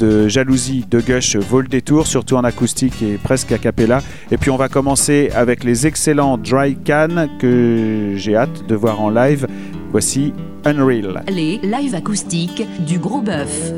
[0.00, 4.02] de Jalousie de Gush vaut le détour, surtout en acoustique et presque a cappella.
[4.30, 9.00] Et puis on va commencer avec les excellents Dry Can que j'ai hâte de voir
[9.00, 9.46] en live.
[9.92, 10.32] Voici
[10.64, 11.22] Unreal.
[11.28, 13.72] Les live acoustiques du gros bœuf.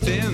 [0.00, 0.31] just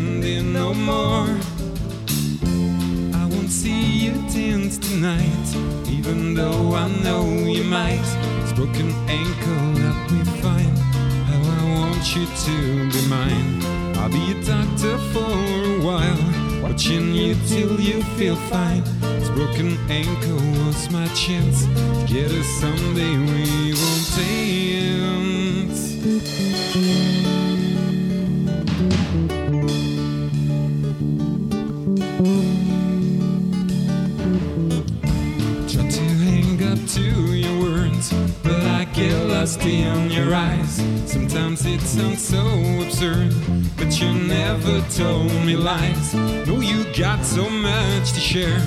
[41.89, 42.45] sounds so
[42.83, 43.33] absurd,
[43.79, 46.13] but you never told me lies.
[46.47, 48.61] No, you got so much to share,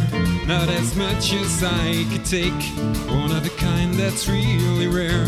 [0.47, 2.63] not as much as I could take.
[3.07, 5.27] One of the kind that's really rare,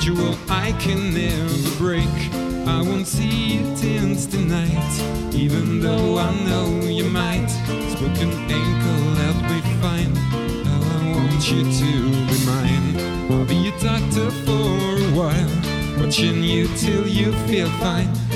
[0.00, 2.16] jewel I can never break.
[2.66, 7.48] I won't see it dance tonight, even though I know you might.
[7.94, 10.16] Spoken ankle, help me find
[10.66, 12.03] how I want you to.
[17.54, 18.33] feel fine.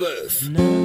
[0.00, 0.50] Elizabeth.
[0.50, 0.77] No.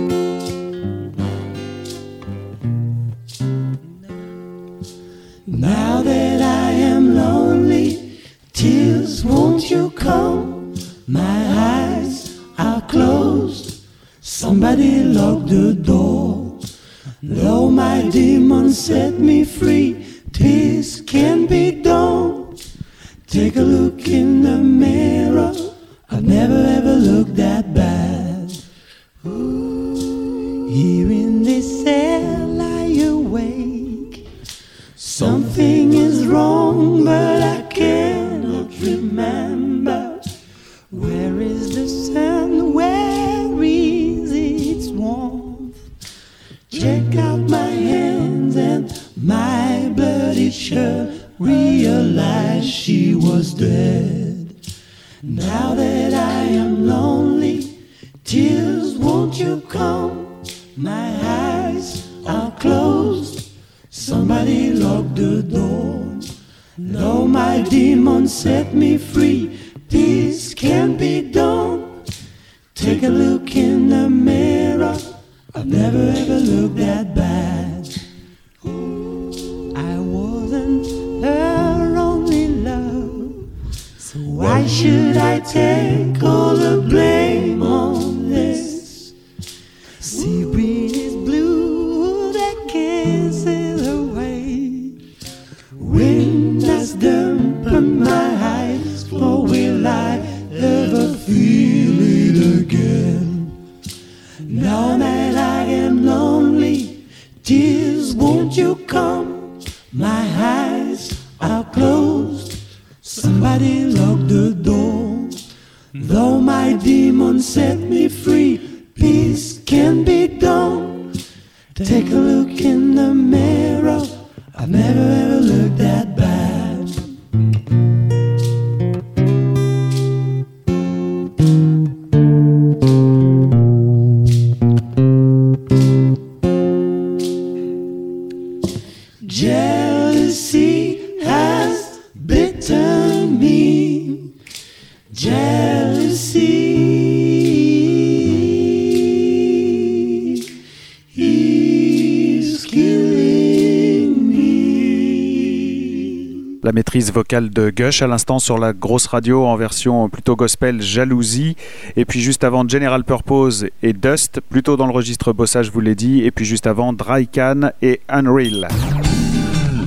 [157.11, 161.55] Vocale de Gush à l'instant sur la grosse radio en version plutôt gospel Jalousie.
[161.95, 165.81] Et puis juste avant General Purpose et Dust, plutôt dans le registre bossage, je vous
[165.81, 166.23] l'ai dit.
[166.23, 168.67] Et puis juste avant Dry Can et Unreal.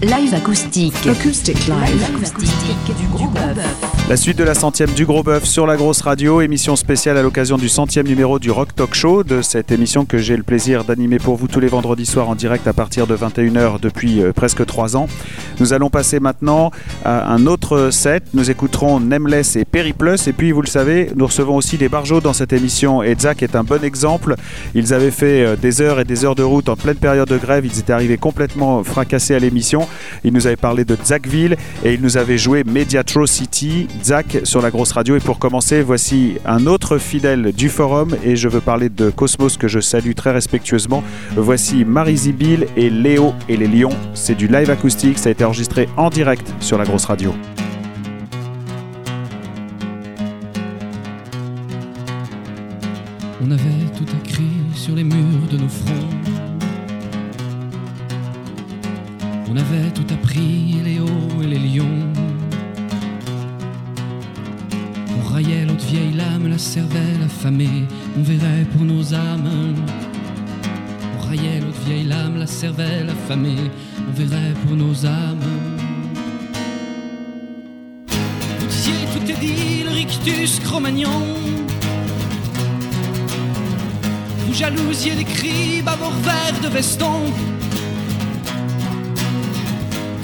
[0.03, 0.95] Live acoustique.
[1.09, 2.05] Acoustic live.
[2.23, 3.97] acoustique du gros bœuf.
[4.09, 7.23] La suite de la centième du Gros Bœuf sur la grosse radio, émission spéciale à
[7.23, 10.85] l'occasion du centième numéro du Rock Talk Show, de cette émission que j'ai le plaisir
[10.85, 14.33] d'animer pour vous tous les vendredis soirs en direct à partir de 21h depuis euh,
[14.33, 15.09] presque 3 ans.
[15.59, 16.71] Nous allons passer maintenant
[17.05, 18.23] à un autre set.
[18.33, 20.29] Nous écouterons Nameless et Periplus.
[20.29, 23.03] Et puis, vous le savez, nous recevons aussi des barjots dans cette émission.
[23.03, 24.37] Et Zach est un bon exemple.
[24.77, 27.39] Ils avaient fait euh, des heures et des heures de route en pleine période de
[27.39, 27.67] grève.
[27.67, 29.86] Ils étaient arrivés complètement fracassés à l'émission.
[30.25, 34.63] Ils nous avaient parlé de Zachville et ils nous avaient joué Mediatro City, Zach sur
[34.63, 35.17] la grosse radio.
[35.17, 39.57] Et pour commencer, voici un autre fidèle du forum et je veux parler de Cosmos
[39.57, 41.03] que je salue très respectueusement.
[41.37, 43.97] Voici Marie Zibil et Léo et les Lions.
[44.15, 47.35] C'est du live acoustique, ça a été enregistré en direct sur la grosse radio.
[53.43, 53.61] On avait
[53.97, 56.16] tout écrit sur les murs de nos fronts.
[59.57, 62.13] On avait tout appris, les hauts et les lions.
[65.19, 67.87] On raillait l'autre vieille lame, la cervelle affamée.
[68.19, 69.77] On verrait pour nos âmes.
[71.17, 73.71] On raillait l'autre vieille lame, la cervelle affamée.
[74.07, 75.41] On verrait pour nos âmes.
[78.61, 81.23] Vous disiez tout est dit, le rictus cro-magnon.
[84.47, 87.23] Vous jalousiez les cris, bavard vert de veston.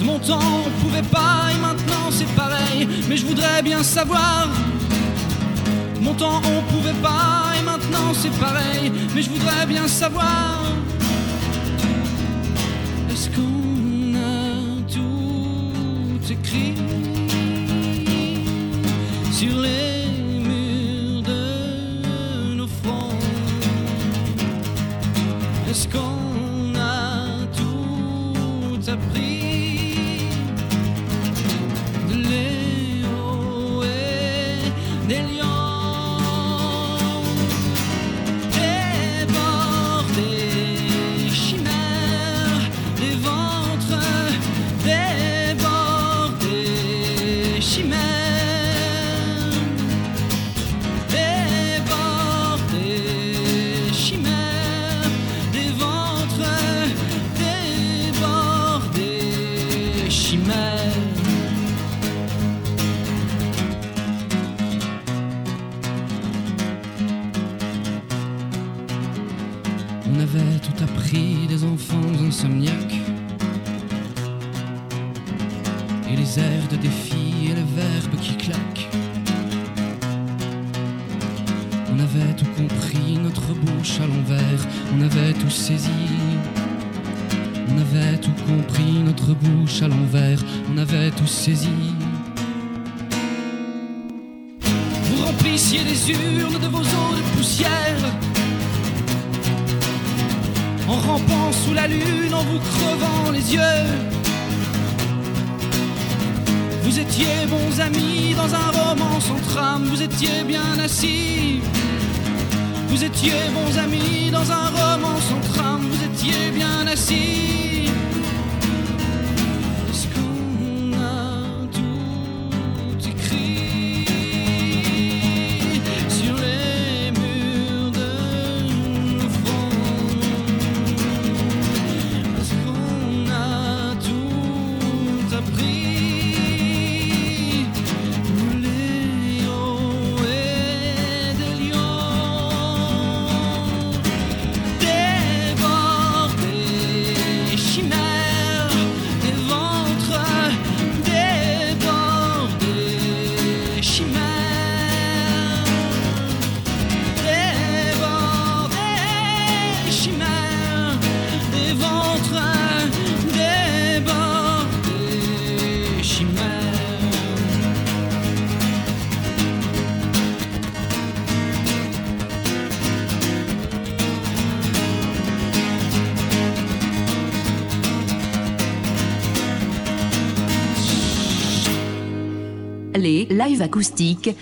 [0.05, 2.89] Mon temps, on pouvait pas, et maintenant c'est pareil.
[3.09, 4.49] Mais je voudrais bien savoir.
[6.01, 8.93] Mon temps, on pouvait pas, et maintenant c'est pareil.
[9.15, 10.63] Mais je voudrais bien savoir.
[13.11, 16.75] Est-ce qu'on a tout écrit
[19.33, 19.82] sur les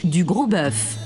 [0.03, 0.99] du gros bœuf.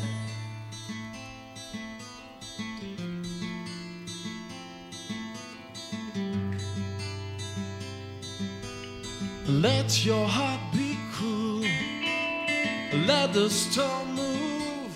[9.46, 11.66] Let your heart be cool.
[13.06, 14.94] Let the storm move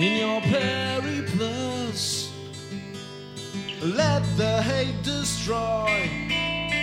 [0.00, 2.30] in your periplus.
[3.82, 6.10] Let the hate destroy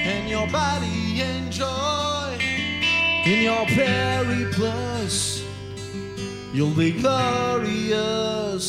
[0.06, 2.38] and your body enjoy
[3.26, 5.48] in your periplus.
[6.60, 8.68] You'll be glorious.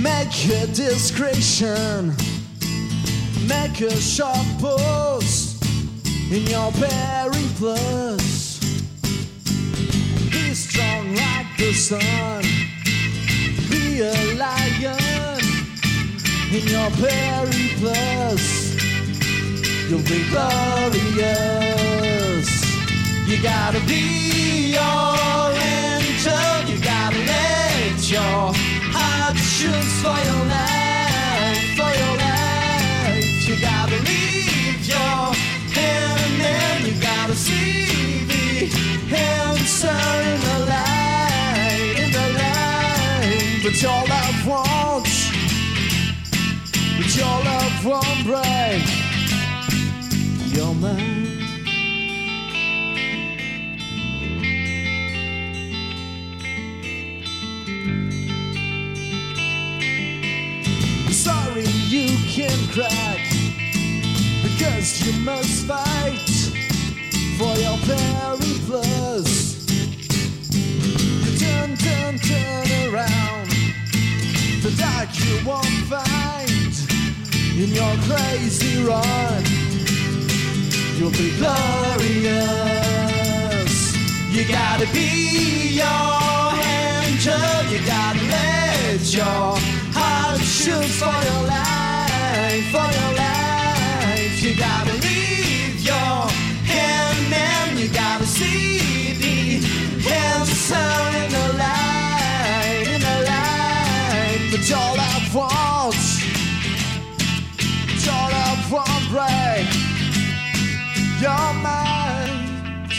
[0.00, 2.14] Make a discretion,
[3.48, 5.60] make a sharp pose
[6.30, 8.60] in your periplus.
[10.30, 12.44] Be strong like the sun,
[13.68, 14.53] be a lion
[16.54, 17.50] in your very
[17.82, 18.46] periplus.
[19.88, 21.70] You'll be glorious.
[23.26, 28.54] You gotta be your angel, you gotta let your
[28.94, 33.48] heart shoot for your life, for your life.
[33.48, 35.34] You gotta leave your
[35.74, 43.60] hand and you gotta see the answer in the light, in the light.
[43.64, 44.13] But your
[47.16, 48.82] your love won't break
[50.52, 51.42] your mind.
[61.12, 63.20] Sorry you can crack
[64.42, 66.18] because you must fight
[67.38, 69.34] for your periplus.
[71.24, 73.50] You turn, turn, turn around.
[74.62, 76.53] The dark you won't find
[77.56, 79.44] in your crazy run.
[80.98, 82.54] You'll be glorious.
[84.30, 87.62] You gotta be your angel.
[87.70, 89.56] You gotta let your
[89.94, 94.42] heart shoot for your life, for your life.
[94.42, 96.28] You gotta leave your
[96.66, 99.62] hand and you gotta see the
[100.10, 104.40] answer in the light, in the light.
[104.50, 105.83] But your love won't,
[109.14, 109.70] break
[111.22, 112.90] your mind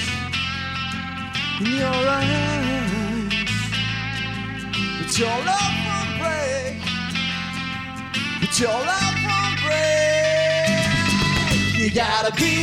[1.59, 3.33] in your eyes.
[4.97, 6.75] But your love won't break.
[8.39, 10.87] But your love won't break.
[11.79, 12.53] You gotta be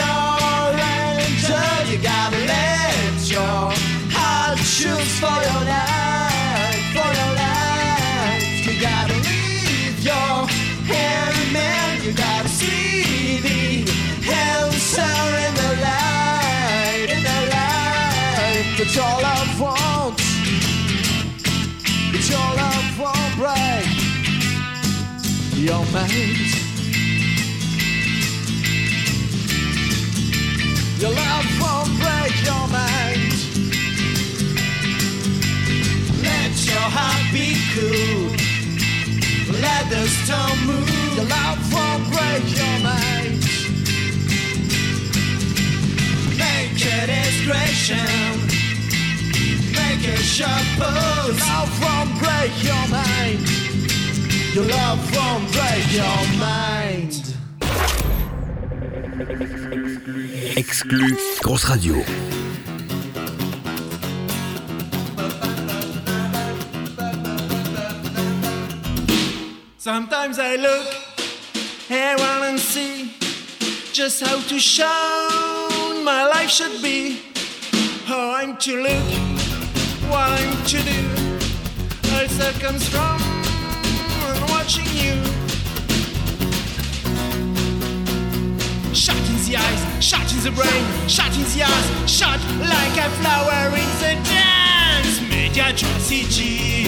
[0.00, 1.68] your angel.
[1.90, 3.60] You gotta let your
[4.16, 6.27] heart shoot for your life,
[25.68, 26.48] your mind.
[30.98, 33.32] Your love won't break your mind.
[36.24, 38.32] Let your heart be cool.
[39.60, 41.16] Let the storm move.
[41.16, 43.44] Your love won't break your mind.
[46.44, 48.08] Make a discretion.
[49.76, 51.38] Make a sharp pose.
[51.46, 53.67] Love won't break your mind.
[54.58, 57.12] Your love won't break your mind.
[60.56, 62.02] Exclu, grosse radio.
[69.78, 70.88] Sometimes I look
[71.88, 73.14] around and see
[73.92, 77.20] just how to shine my life should be.
[78.06, 79.08] How I'm to look,
[80.10, 81.28] what I'm to do.
[82.10, 82.88] Also comes
[90.38, 95.20] in the brain, shot in the eyes, shot like a flower in the dance.
[95.28, 96.86] Mediatrocity.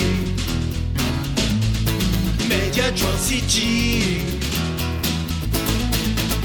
[2.48, 4.22] Mediatrocity.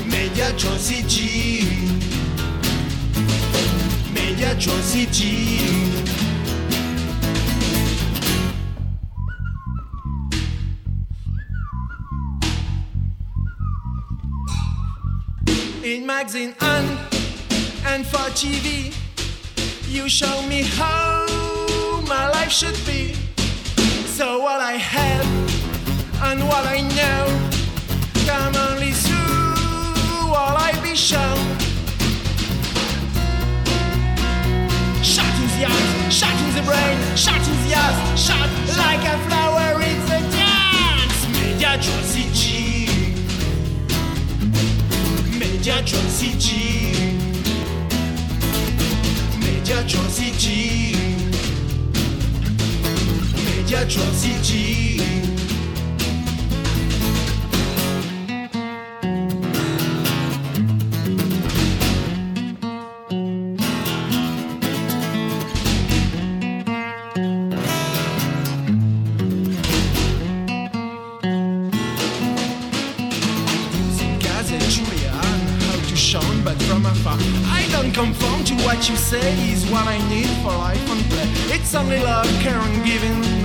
[0.05, 1.63] Mediatrocity.
[4.13, 5.35] Mediatrocity.
[15.83, 16.94] In magazine and
[17.95, 18.93] and for TV,
[19.87, 21.25] you show me how
[22.09, 23.13] my life should be.
[24.17, 25.25] So what I have
[26.27, 27.23] and what I know
[28.27, 31.39] come only through what I be shown.
[35.01, 37.97] Shot in the eyes, shot in the brain, shot in the ass,
[38.27, 38.49] shot
[38.83, 40.75] like a flower in the dance.
[49.65, 50.93] Media John City.
[53.33, 55.34] Media John City.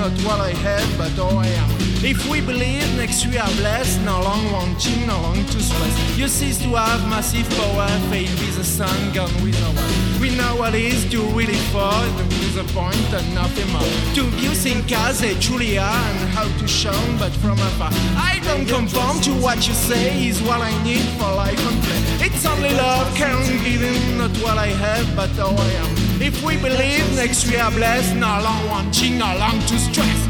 [0.01, 1.71] Not what I have but all I am.
[2.03, 5.95] If we believe next we are blessed, no long wanting, no long to stress.
[6.19, 10.21] You cease to have massive power, fade with the sun, gone with no one.
[10.23, 13.93] We know what is to really fall, with a point and nothing more.
[14.17, 17.93] To using Kaze, Julia, and how to shine but from afar.
[18.17, 22.27] I don't conform to what you say is what I need for life and play.
[22.27, 26.10] It's only love, can giving, not what I have but all I am.
[26.23, 30.29] If we believe next we are blessed, no long wanting, no long to stress.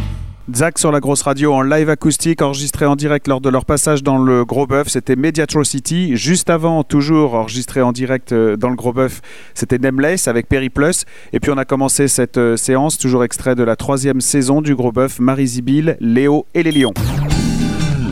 [0.54, 4.04] Zach sur la grosse radio en live acoustique enregistré en direct lors de leur passage
[4.04, 6.16] dans le Gros Bœuf, c'était Mediatrocity.
[6.16, 9.20] Juste avant, toujours enregistré en direct euh, dans le Gros Bœuf,
[9.54, 11.06] c'était Nameless avec Periplus.
[11.32, 14.76] Et puis on a commencé cette euh, séance, toujours extrait de la troisième saison du
[14.76, 16.94] Gros Bœuf, Marie Zibil, Léo et les Lions.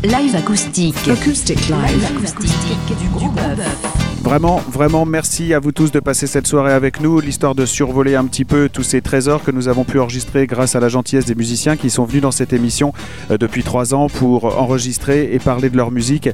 [0.02, 0.96] Live acoustique.
[1.08, 2.26] Acoustic live.
[2.26, 4.07] acoustique du gros bœuf.
[4.28, 8.14] Vraiment, vraiment merci à vous tous de passer cette soirée avec nous, l'histoire de survoler
[8.14, 11.24] un petit peu tous ces trésors que nous avons pu enregistrer grâce à la gentillesse
[11.24, 12.92] des musiciens qui sont venus dans cette émission
[13.30, 16.28] euh, depuis trois ans pour enregistrer et parler de leur musique.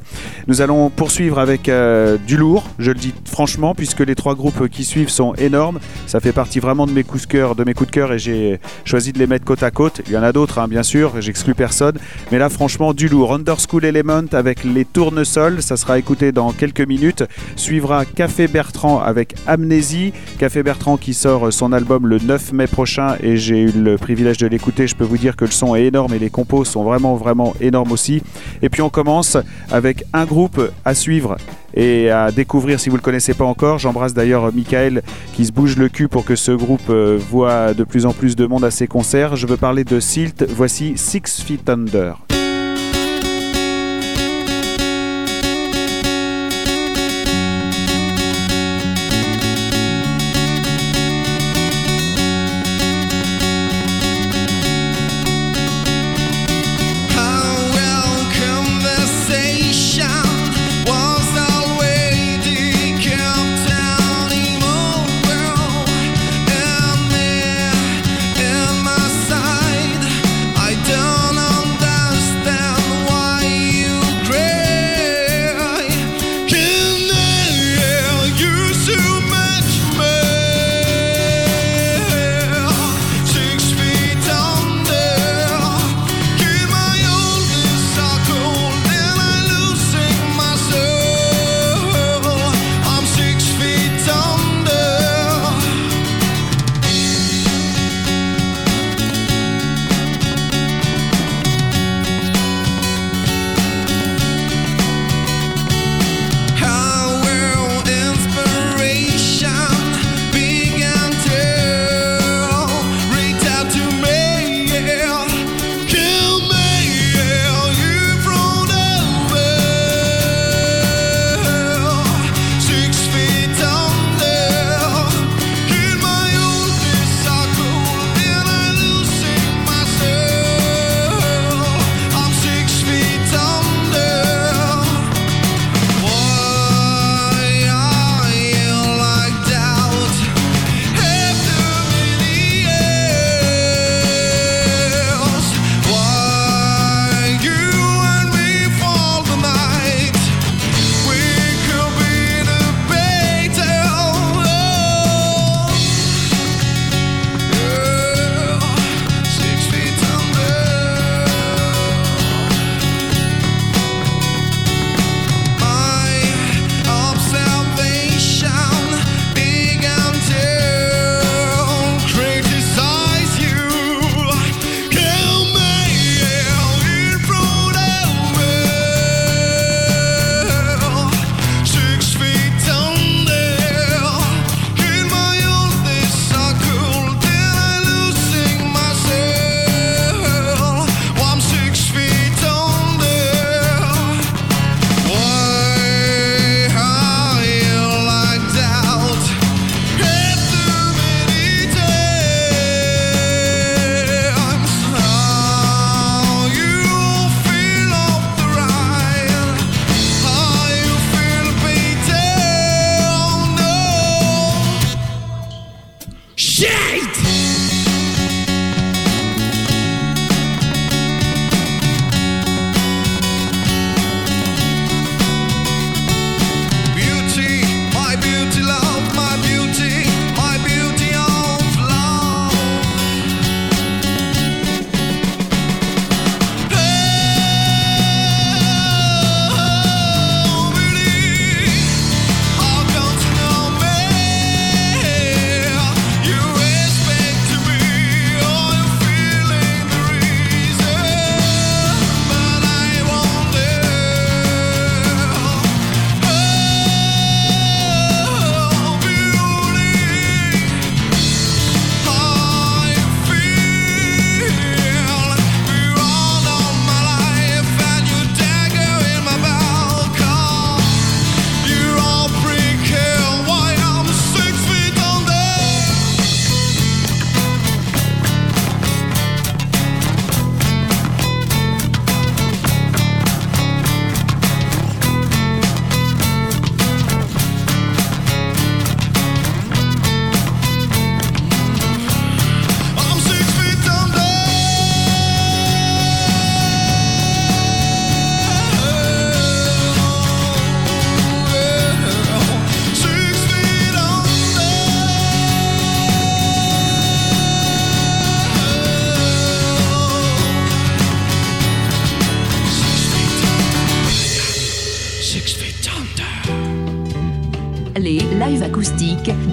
[0.47, 4.67] Nous allons poursuivre avec euh, du lourd, je le dis franchement, puisque les trois groupes
[4.67, 5.79] qui suivent sont énormes.
[6.05, 8.19] Ça fait partie vraiment de mes coups de cœur, de mes coups de cœur et
[8.19, 10.01] j'ai choisi de les mettre côte à côte.
[10.07, 11.97] Il y en a d'autres, hein, bien sûr, j'exclus personne.
[12.29, 13.33] Mais là, franchement, du lourd.
[13.33, 17.23] Underschool Element avec les tournesols, ça sera écouté dans quelques minutes.
[18.15, 20.13] Café Bertrand avec Amnésie.
[20.39, 24.37] Café Bertrand qui sort son album le 9 mai prochain et j'ai eu le privilège
[24.37, 24.87] de l'écouter.
[24.87, 27.53] Je peux vous dire que le son est énorme et les compos sont vraiment, vraiment
[27.61, 28.23] énormes aussi.
[28.61, 29.37] Et puis on commence
[29.71, 31.37] avec un groupe à suivre
[31.75, 33.77] et à découvrir si vous ne le connaissez pas encore.
[33.77, 35.03] J'embrasse d'ailleurs Michael
[35.33, 38.35] qui se bouge le cul pour que ce groupe euh, voit de plus en plus
[38.35, 39.35] de monde à ses concerts.
[39.35, 40.45] Je veux parler de Silt.
[40.49, 42.24] Voici Six Feet Under.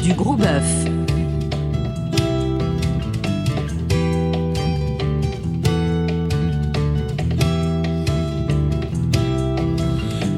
[0.02, 0.84] Du Gros Bœuf.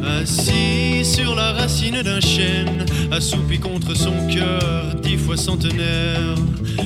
[0.04, 6.34] Assis sur la racine d'un chêne, assoupi contre son cœur, dix fois centenaire,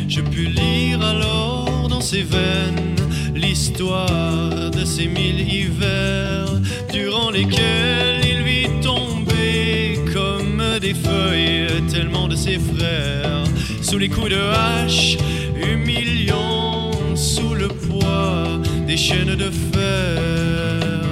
[0.08, 2.94] je pus lire alors dans ses veines
[3.34, 6.46] l'histoire de ces mille hivers,
[6.92, 13.42] durant lesquels il vit tomber comme des feuilles de ses frères,
[13.82, 15.16] sous les coups de hache,
[15.56, 21.02] humiliant, sous le poids des chaînes de fer.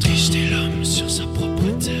[0.00, 1.94] Triste est l'homme sur sa propre terre.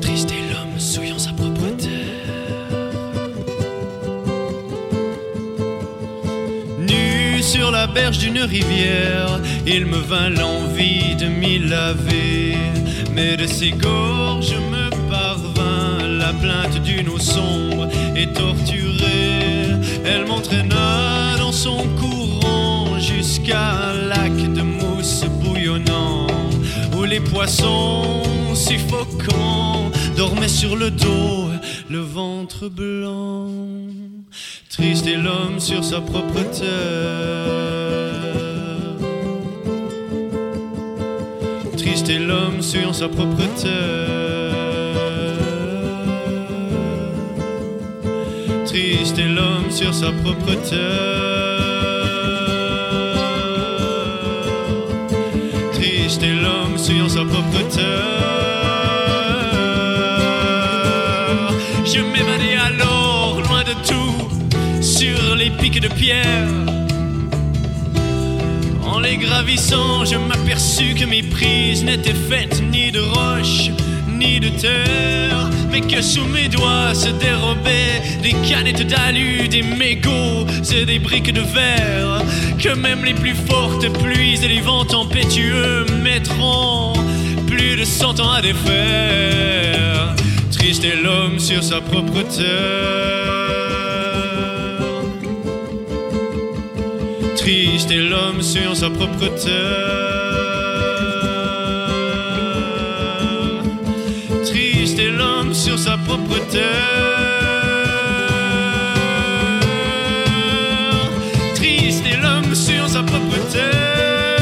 [0.00, 2.88] Triste est l'homme souillant sa propre terre.
[6.78, 12.77] Nu sur la berge d'une rivière, il me vint l'envie de m'y laver.
[13.18, 19.74] Mais de ses gorges me parvint la plainte d'une eau sombre et torturée.
[20.04, 26.28] Elle m'entraîna dans son courant jusqu'à un lac de mousse bouillonnant
[26.96, 28.22] où les poissons
[28.54, 31.48] suffocants dormaient sur le dos,
[31.90, 33.50] le ventre blanc.
[34.70, 37.87] Triste est l'homme sur sa propre terre.
[41.98, 44.54] Triste est l'homme sur sa propre terre.
[48.66, 50.78] Triste est l'homme sur sa propre terre.
[55.72, 57.88] Triste est l'homme sur sa propre terre.
[61.84, 64.28] Je m'évanais alors loin de tout
[64.80, 66.77] sur les pics de pierre.
[68.98, 73.70] En les gravissant, je m'aperçus que mes prises n'étaient faites ni de roches
[74.08, 80.48] ni de terre, mais que sous mes doigts se dérobaient des canettes d'alu, des mégots
[80.72, 82.24] et des briques de verre,
[82.58, 86.92] que même les plus fortes pluies et les vents tempétueux mettront
[87.46, 90.16] plus de cent ans à défaire.
[90.50, 92.97] Triste est l'homme sur sa propre terre.
[97.48, 100.02] Triste est l'homme sur sa propre terre.
[104.44, 106.66] Triste est l'homme sur sa propre terre.
[111.54, 114.36] Triste est l'homme sur sa propre terre.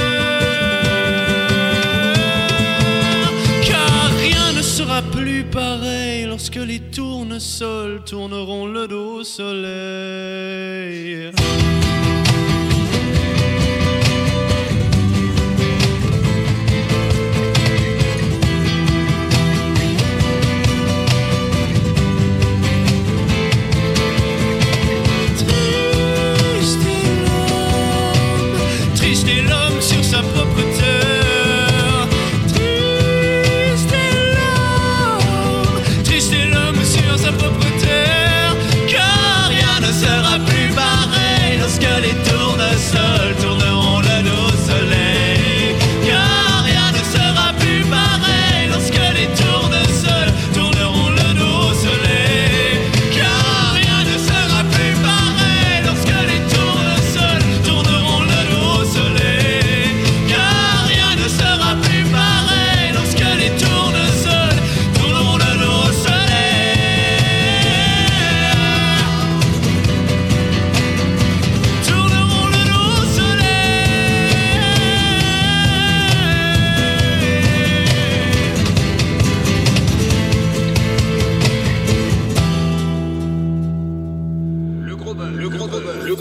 [3.69, 10.76] Car rien ne sera plus pareil lorsque les tournesols tourneront le dos au soleil.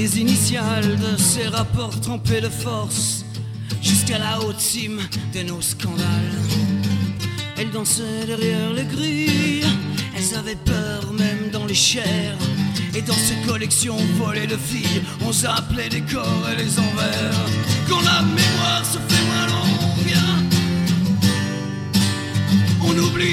[0.00, 3.22] les initiales de ses rapports trempés de force
[3.82, 5.00] Jusqu'à la haute cime
[5.34, 6.40] de nos scandales.
[7.58, 9.66] Elles dansaient derrière les grilles
[10.16, 12.38] Elles avaient peur même dans les chairs.
[12.94, 17.40] Et dans ces collections volées de filles On s'appelait les corps et les envers.
[17.88, 19.70] Quand la mémoire se fait moins longue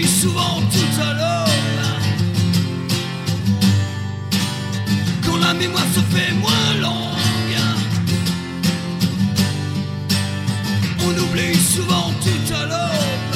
[0.07, 1.46] souvent tout à l'heure.
[5.47, 7.55] La mémoire se fait moins longue,
[11.05, 13.26] on oublie souvent tout à l'heure.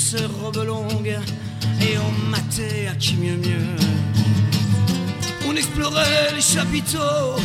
[0.00, 1.18] Ces robes longues,
[1.80, 3.76] et on matait à qui mieux mieux.
[5.46, 7.36] On explorait les chapiteaux,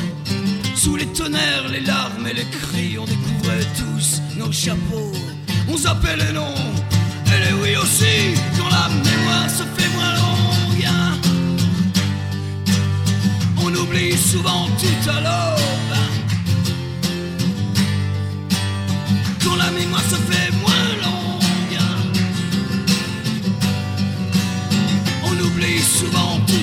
[0.76, 5.12] sous les tonnerres, les larmes et les cris, on découvrait tous nos chapeaux.
[5.68, 6.64] On zappait les noms,
[7.34, 10.88] et les oui aussi, quand la mémoire se fait moins longue.
[13.66, 15.75] On oublie souvent tout à l'aube.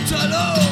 [0.00, 0.71] Souvent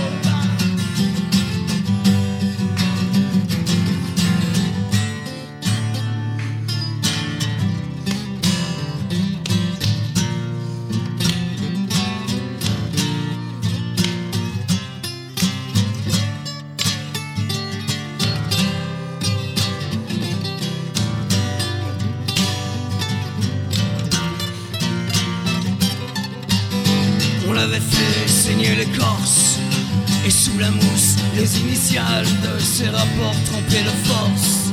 [31.88, 34.70] de ces rapports trempés de force.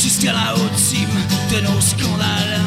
[0.00, 1.08] Jusqu'à la haute cime
[1.50, 2.60] de nos scandales.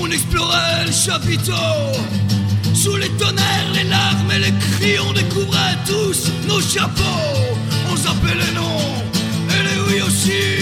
[0.00, 1.92] On explorait les chapiteaux.
[2.74, 7.02] Sous les tonnerres, les larmes et les cris On découvrait tous nos chapeaux.
[7.92, 9.04] On zappait les noms
[9.50, 10.61] et les oui aussi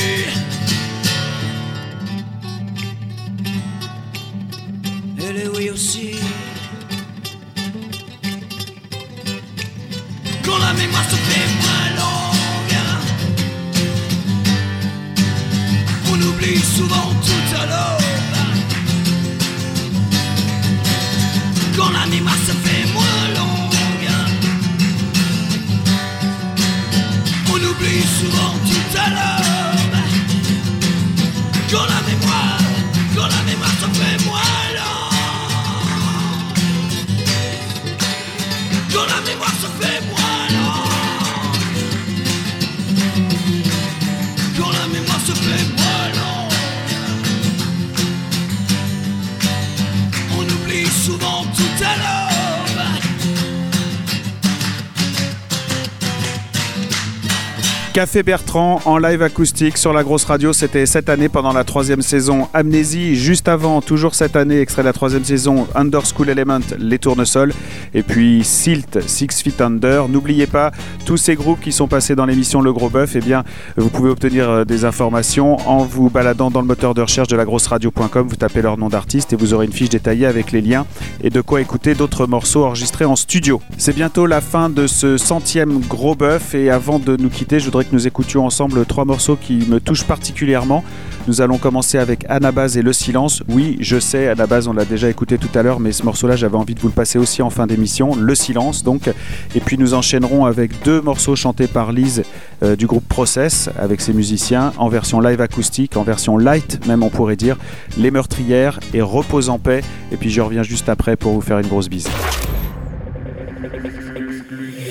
[57.93, 62.03] Café Bertrand en live acoustique sur la grosse radio, c'était cette année pendant la troisième
[62.03, 62.47] saison.
[62.55, 65.67] Amnésie, juste avant, toujours cette année, extrait de la troisième saison.
[65.75, 67.53] Under School Element, Les Tournesols,
[67.93, 70.09] et puis Silt, Six Feet Under.
[70.09, 70.71] N'oubliez pas,
[71.05, 73.43] tous ces groupes qui sont passés dans l'émission Le Gros Bœuf, eh bien,
[73.77, 77.37] vous pouvez obtenir euh, des informations en vous baladant dans le moteur de recherche de
[77.37, 80.53] la grosse radio.com, vous tapez leur nom d'artiste et vous aurez une fiche détaillée avec
[80.53, 80.87] les liens
[81.25, 83.61] et de quoi écouter d'autres morceaux enregistrés en studio.
[83.79, 87.65] C'est bientôt la fin de ce centième Gros Bœuf et avant de nous quitter, je
[87.65, 90.85] voudrais que nous écoutions ensemble trois morceaux qui me touchent particulièrement.
[91.29, 93.43] Nous allons commencer avec Anabase et Le Silence.
[93.49, 96.57] Oui, je sais, Anabase, on l'a déjà écouté tout à l'heure, mais ce morceau-là, j'avais
[96.57, 98.15] envie de vous le passer aussi en fin d'émission.
[98.17, 99.11] Le Silence, donc.
[99.55, 102.23] Et puis nous enchaînerons avec deux morceaux chantés par Lise
[102.63, 107.03] euh, du groupe Process, avec ses musiciens, en version live acoustique, en version light, même
[107.03, 107.57] on pourrait dire.
[107.99, 109.83] Les Meurtrières et Repose en paix.
[110.13, 112.09] Et puis je reviens juste après pour vous faire une grosse bise.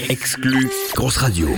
[0.10, 1.49] Exclu Grosse Radio.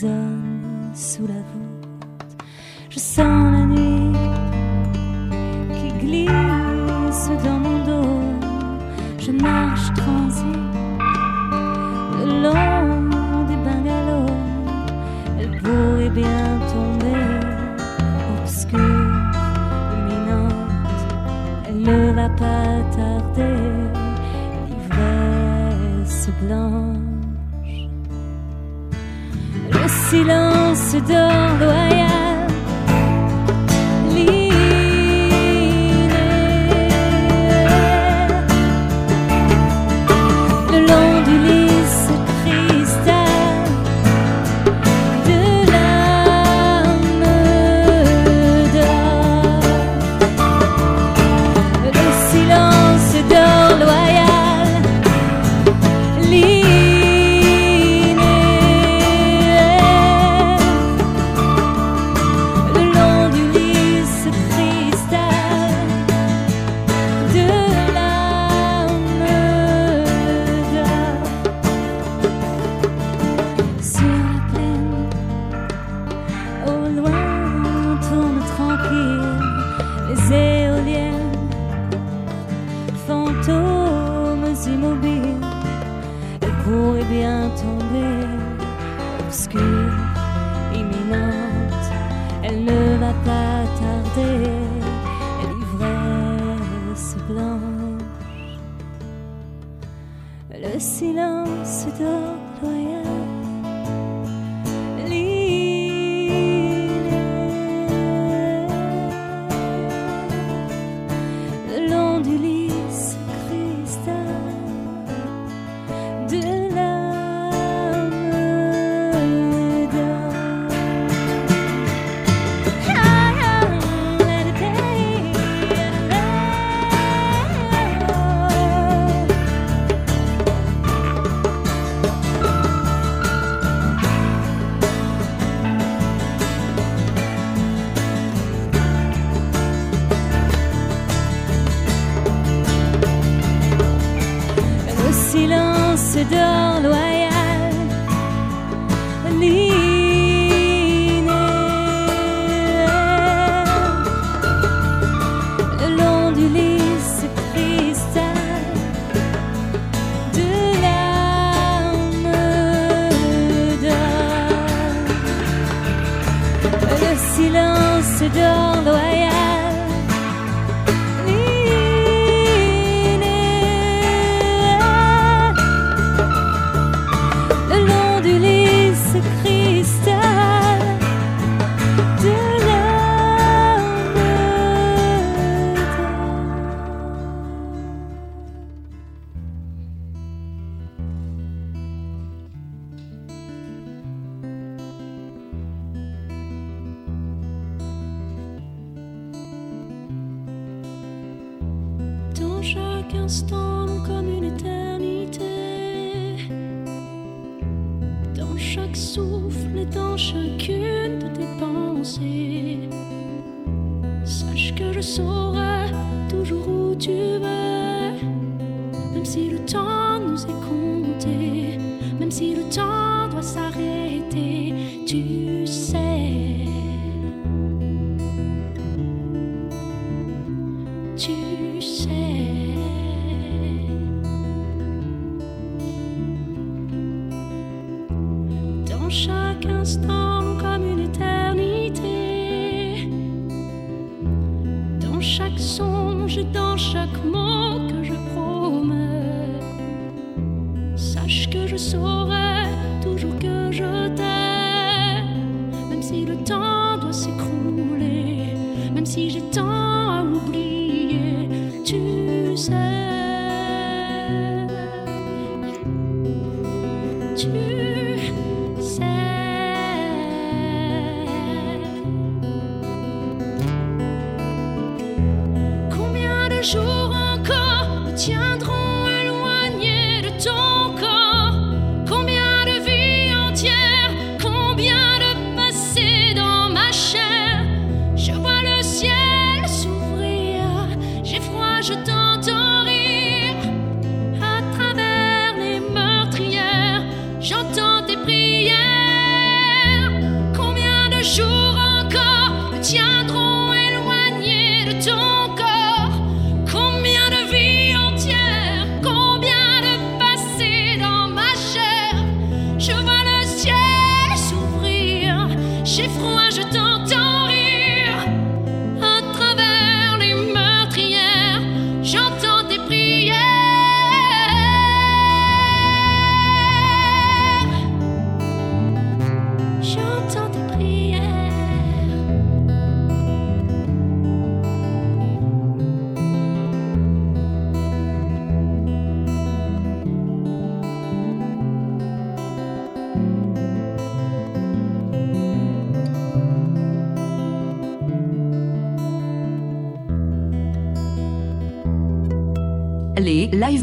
[0.00, 1.79] Résonne sous la voûte.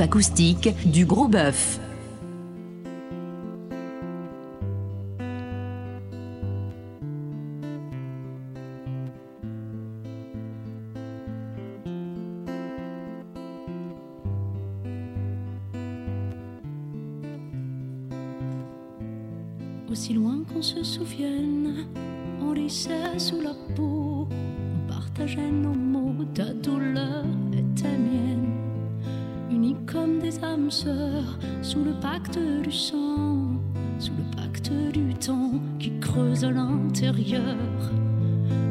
[0.08, 1.77] Acoustiques du Gros Bœuf.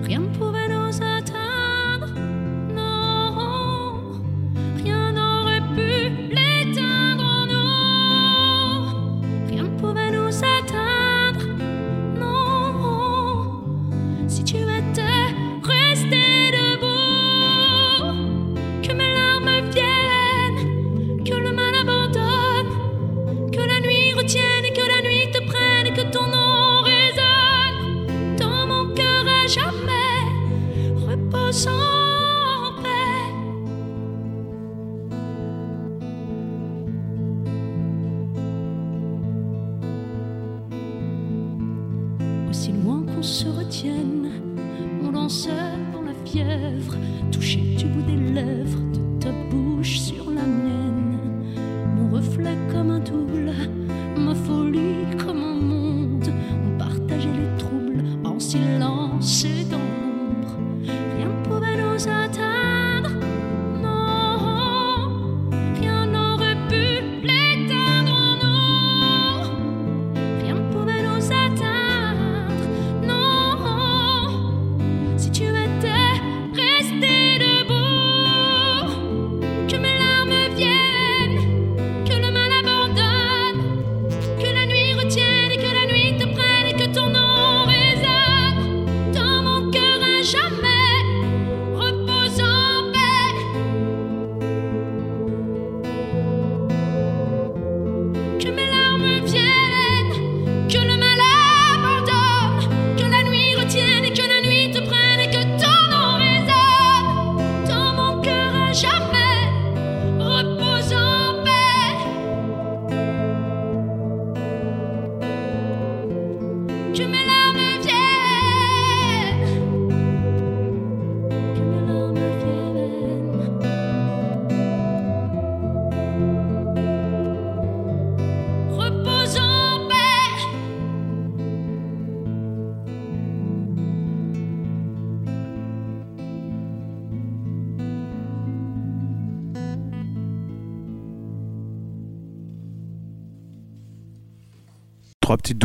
[0.04, 0.25] Rien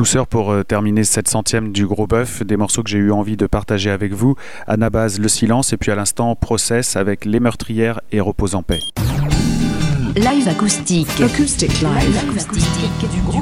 [0.02, 3.38] Douceurs pour euh, terminer cette centième du gros bœuf, des morceaux que j'ai eu envie
[3.38, 4.34] de partager avec vous.
[4.66, 8.80] Anabase, Le Silence, et puis à l'instant, Process avec Les Meurtrières et Repose en paix.
[10.18, 11.08] Live acoustique.
[11.22, 12.18] Acoustic live.
[12.38, 13.42] acoustique du Gros.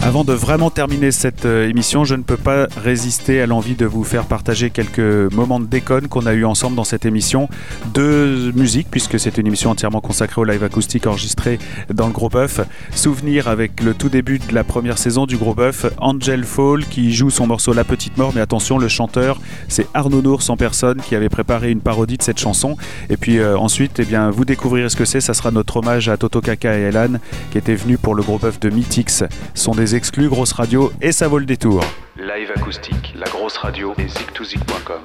[0.00, 3.84] Avant de vraiment terminer cette euh, émission, je ne peux pas résister à l'envie de
[3.84, 7.50] vous faire partager quelques moments de déconne qu'on a eu ensemble dans cette émission
[7.92, 11.58] de musique, puisque c'est une émission entièrement consacrée au live acoustique enregistré
[11.92, 12.60] dans le Gros Bœuf.
[12.94, 17.12] Souvenir avec le tout début de la première saison du Gros Bœuf, Angel Fall qui
[17.12, 21.02] joue son morceau La Petite Mort, mais attention, le chanteur, c'est Arnaud Nours en personne
[21.02, 22.78] qui avait préparé une parodie de cette chanson.
[23.10, 25.89] Et puis euh, ensuite, eh bien, vous découvrirez ce que c'est, ça sera notre hommage
[25.90, 27.18] à Toto Kaka et Elan
[27.50, 29.24] qui étaient venus pour le Gros Bœuf de Mythix.
[29.54, 31.82] Sont des exclus, grosse radio, et ça vaut le détour.
[32.16, 35.00] Live acoustique, la grosse radio et zig2zig.com.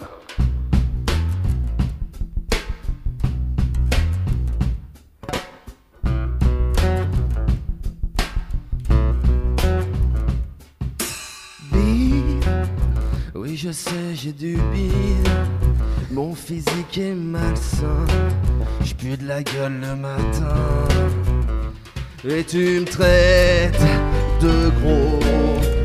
[11.72, 12.46] Bide,
[13.34, 15.30] oui je sais j'ai du bide
[16.12, 18.06] Mon physique est malsain.
[18.84, 20.56] Je pue de la gueule le matin.
[22.28, 23.82] Et tu me traites
[24.42, 25.20] de gros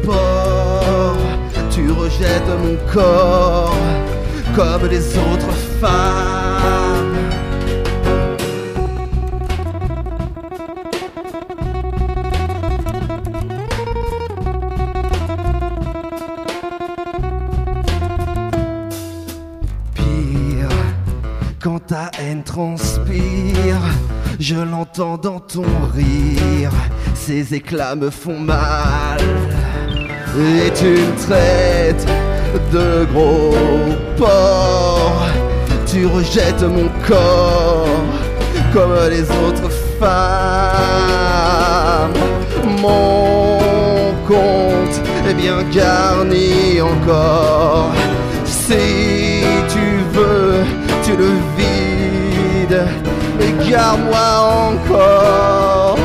[0.05, 1.17] porc
[1.71, 3.75] Tu rejettes mon corps
[4.57, 7.10] Comme les autres femmes
[21.63, 23.77] Quand ta haine transpire,
[24.39, 26.71] je l'entends dans ton rire.
[27.15, 29.21] Ces éclats me font mal.
[30.39, 32.07] Et tu me traites
[32.73, 33.55] de gros
[34.17, 35.27] porc.
[35.87, 37.87] Tu rejettes mon corps
[38.73, 39.71] comme les autres
[40.01, 40.09] femmes.
[42.81, 43.59] Mon
[44.27, 47.93] compte est bien garni encore.
[48.47, 50.65] Si tu veux
[51.17, 52.83] le vide,
[53.41, 54.29] et garde-moi
[54.71, 55.99] encore.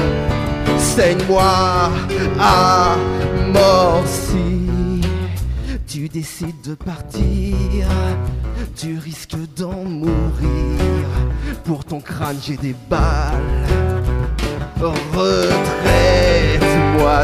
[0.77, 1.91] Saigne-moi
[2.39, 2.95] à
[3.53, 5.01] mort si
[5.87, 7.87] tu décides de partir.
[8.75, 10.79] Tu risques d'en mourir.
[11.63, 13.67] Pour ton crâne, j'ai des balles.
[14.79, 15.55] Retraite-moi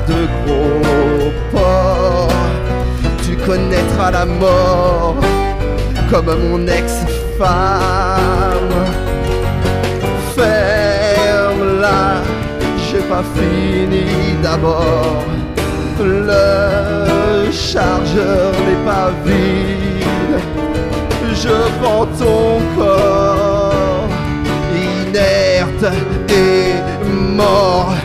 [0.02, 2.30] de gros porc.
[3.24, 5.16] Tu connaîtras la mort
[6.10, 7.06] comme mon ex
[7.42, 8.78] femme.
[10.36, 12.04] Ferme-la,
[12.86, 14.06] j'ai pas fini
[14.44, 15.24] d'abord.
[16.00, 20.36] Le chargeur n'est pas vide.
[21.44, 24.08] Je prends ton corps
[24.76, 25.94] inerte
[26.30, 26.74] et
[27.36, 27.96] mort.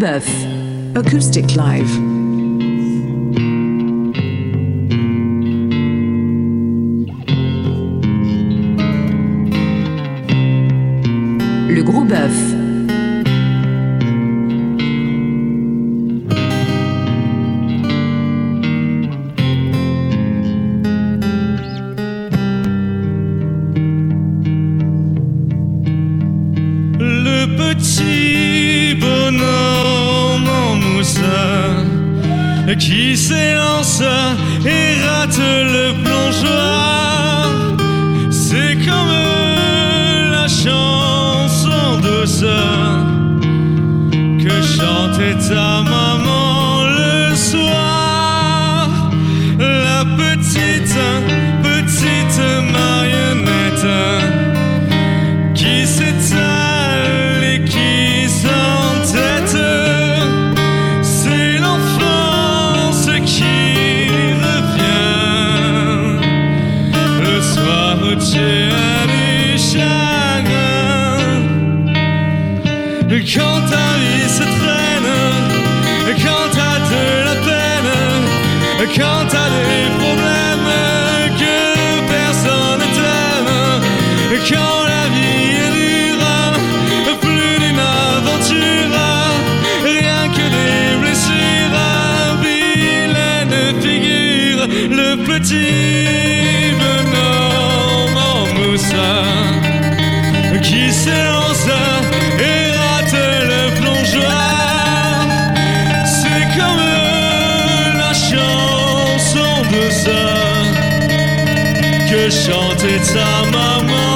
[0.00, 0.46] Elbeuf,
[0.94, 2.09] Acoustic Live.
[100.62, 101.66] qui s'élance
[102.38, 103.14] et rate
[103.52, 105.26] le plongeoir.
[106.04, 106.84] C'est comme
[107.98, 110.26] la chanson de ça
[112.10, 114.09] que chantait sa maman.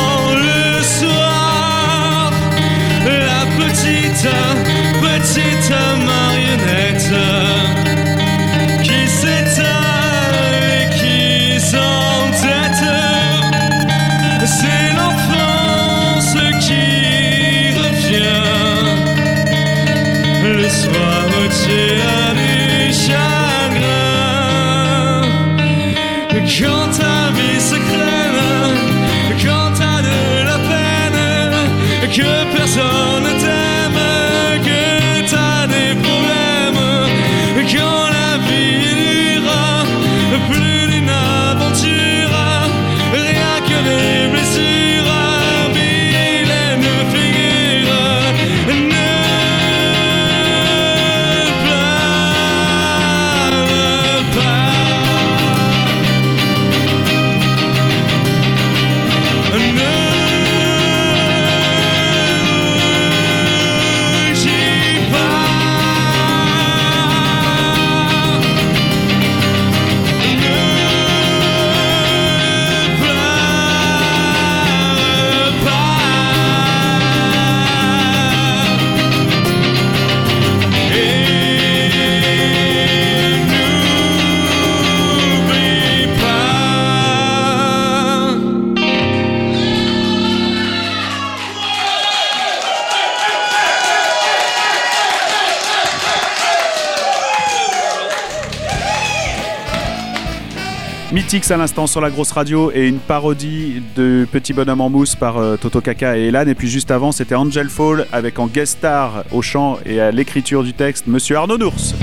[101.34, 105.38] À l'instant sur la grosse radio et une parodie de Petit Bonhomme en mousse par
[105.38, 106.46] euh, Toto Kaka et Elan.
[106.46, 110.12] Et puis juste avant, c'était Angel Fall avec en guest star au chant et à
[110.12, 111.96] l'écriture du texte, Monsieur Arnaud Nours.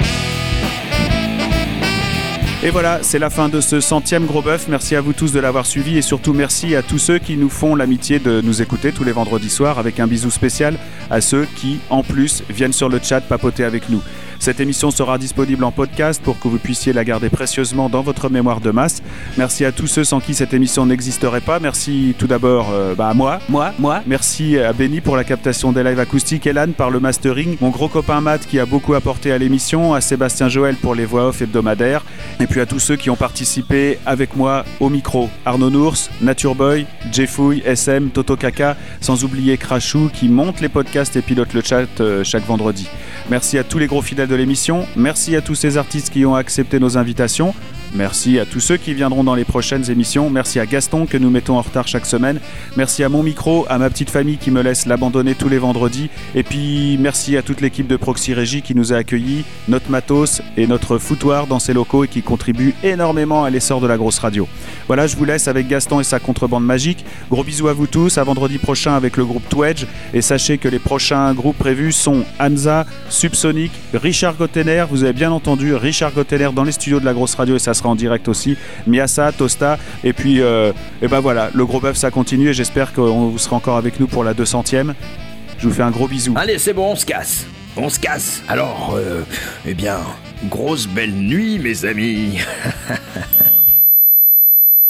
[2.64, 4.68] Et voilà, c'est la fin de ce centième gros bœuf.
[4.68, 7.50] Merci à vous tous de l'avoir suivi et surtout merci à tous ceux qui nous
[7.50, 10.78] font l'amitié de nous écouter tous les vendredis soirs avec un bisou spécial
[11.10, 14.04] à ceux qui, en plus, viennent sur le chat papoter avec nous.
[14.42, 18.28] Cette émission sera disponible en podcast pour que vous puissiez la garder précieusement dans votre
[18.32, 19.04] mémoire de masse.
[19.38, 21.60] Merci à tous ceux sans qui cette émission n'existerait pas.
[21.60, 24.02] Merci tout d'abord euh, bah, à moi, moi, moi.
[24.08, 27.88] Merci à Benny pour la captation des lives acoustiques, Elan par le mastering, mon gros
[27.88, 31.44] copain Matt qui a beaucoup apporté à l'émission, à Sébastien Joël pour les voix off
[31.44, 32.04] hebdomadaires,
[32.40, 35.30] et puis à tous ceux qui ont participé avec moi au micro.
[35.46, 41.16] Arnaud Nours, Nature Boy, Jeffouille, SM, Toto Kaka, sans oublier Crashou qui monte les podcasts
[41.16, 42.90] et pilote le chat euh, chaque vendredi.
[43.30, 44.86] Merci à tous les gros fidèles de l'émission.
[44.98, 47.54] Merci à tous ces artistes qui ont accepté nos invitations.
[47.94, 50.30] Merci à tous ceux qui viendront dans les prochaines émissions.
[50.30, 52.40] Merci à Gaston que nous mettons en retard chaque semaine.
[52.78, 56.10] Merci à mon micro, à ma petite famille qui me laisse l'abandonner tous les vendredis.
[56.34, 60.42] Et puis merci à toute l'équipe de Proxy Régie qui nous a accueillis, notre matos
[60.56, 64.20] et notre foutoir dans ces locaux et qui contribue énormément à l'essor de la grosse
[64.20, 64.48] radio.
[64.88, 67.04] Voilà, je vous laisse avec Gaston et sa contrebande magique.
[67.30, 68.18] Gros bisous à vous tous.
[68.18, 69.86] À vendredi prochain avec le groupe Twedge.
[70.14, 74.86] Et sachez que les prochains groupes prévus sont Anza, Subsonic, Richard Gottener.
[74.90, 77.74] Vous avez bien entendu Richard Gottener dans les studios de la grosse radio et ça
[77.82, 78.58] sera en direct aussi.
[78.88, 79.78] Miasa, Tosta.
[80.04, 80.72] Et puis, euh,
[81.02, 84.00] et ben voilà, le gros bœuf ça continue et j'espère que vous serez encore avec
[84.00, 84.94] nous pour la 200ème.
[85.58, 86.34] Je vous fais un gros bisou.
[86.36, 87.46] Allez, c'est bon, on se casse.
[87.78, 88.44] On se casse.
[88.48, 89.22] Alors, euh,
[89.66, 89.98] eh bien,
[90.50, 92.40] grosse belle nuit, mes amis.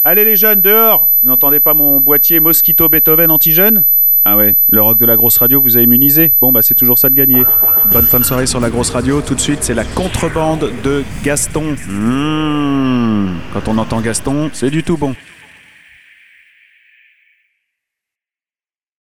[0.04, 3.86] Allez les jeunes, dehors Vous n'entendez pas mon boîtier Mosquito Beethoven anti-jeune?
[4.24, 7.00] Ah ouais, le rock de la grosse radio vous a immunisé Bon bah c'est toujours
[7.00, 7.44] ça de gagner.
[7.92, 9.20] Bonne fin de soirée sur la grosse radio.
[9.20, 11.76] Tout de suite, c'est la contrebande de Gaston.
[11.88, 13.32] Mmh.
[13.54, 15.16] Quand on entend Gaston, c'est du tout bon.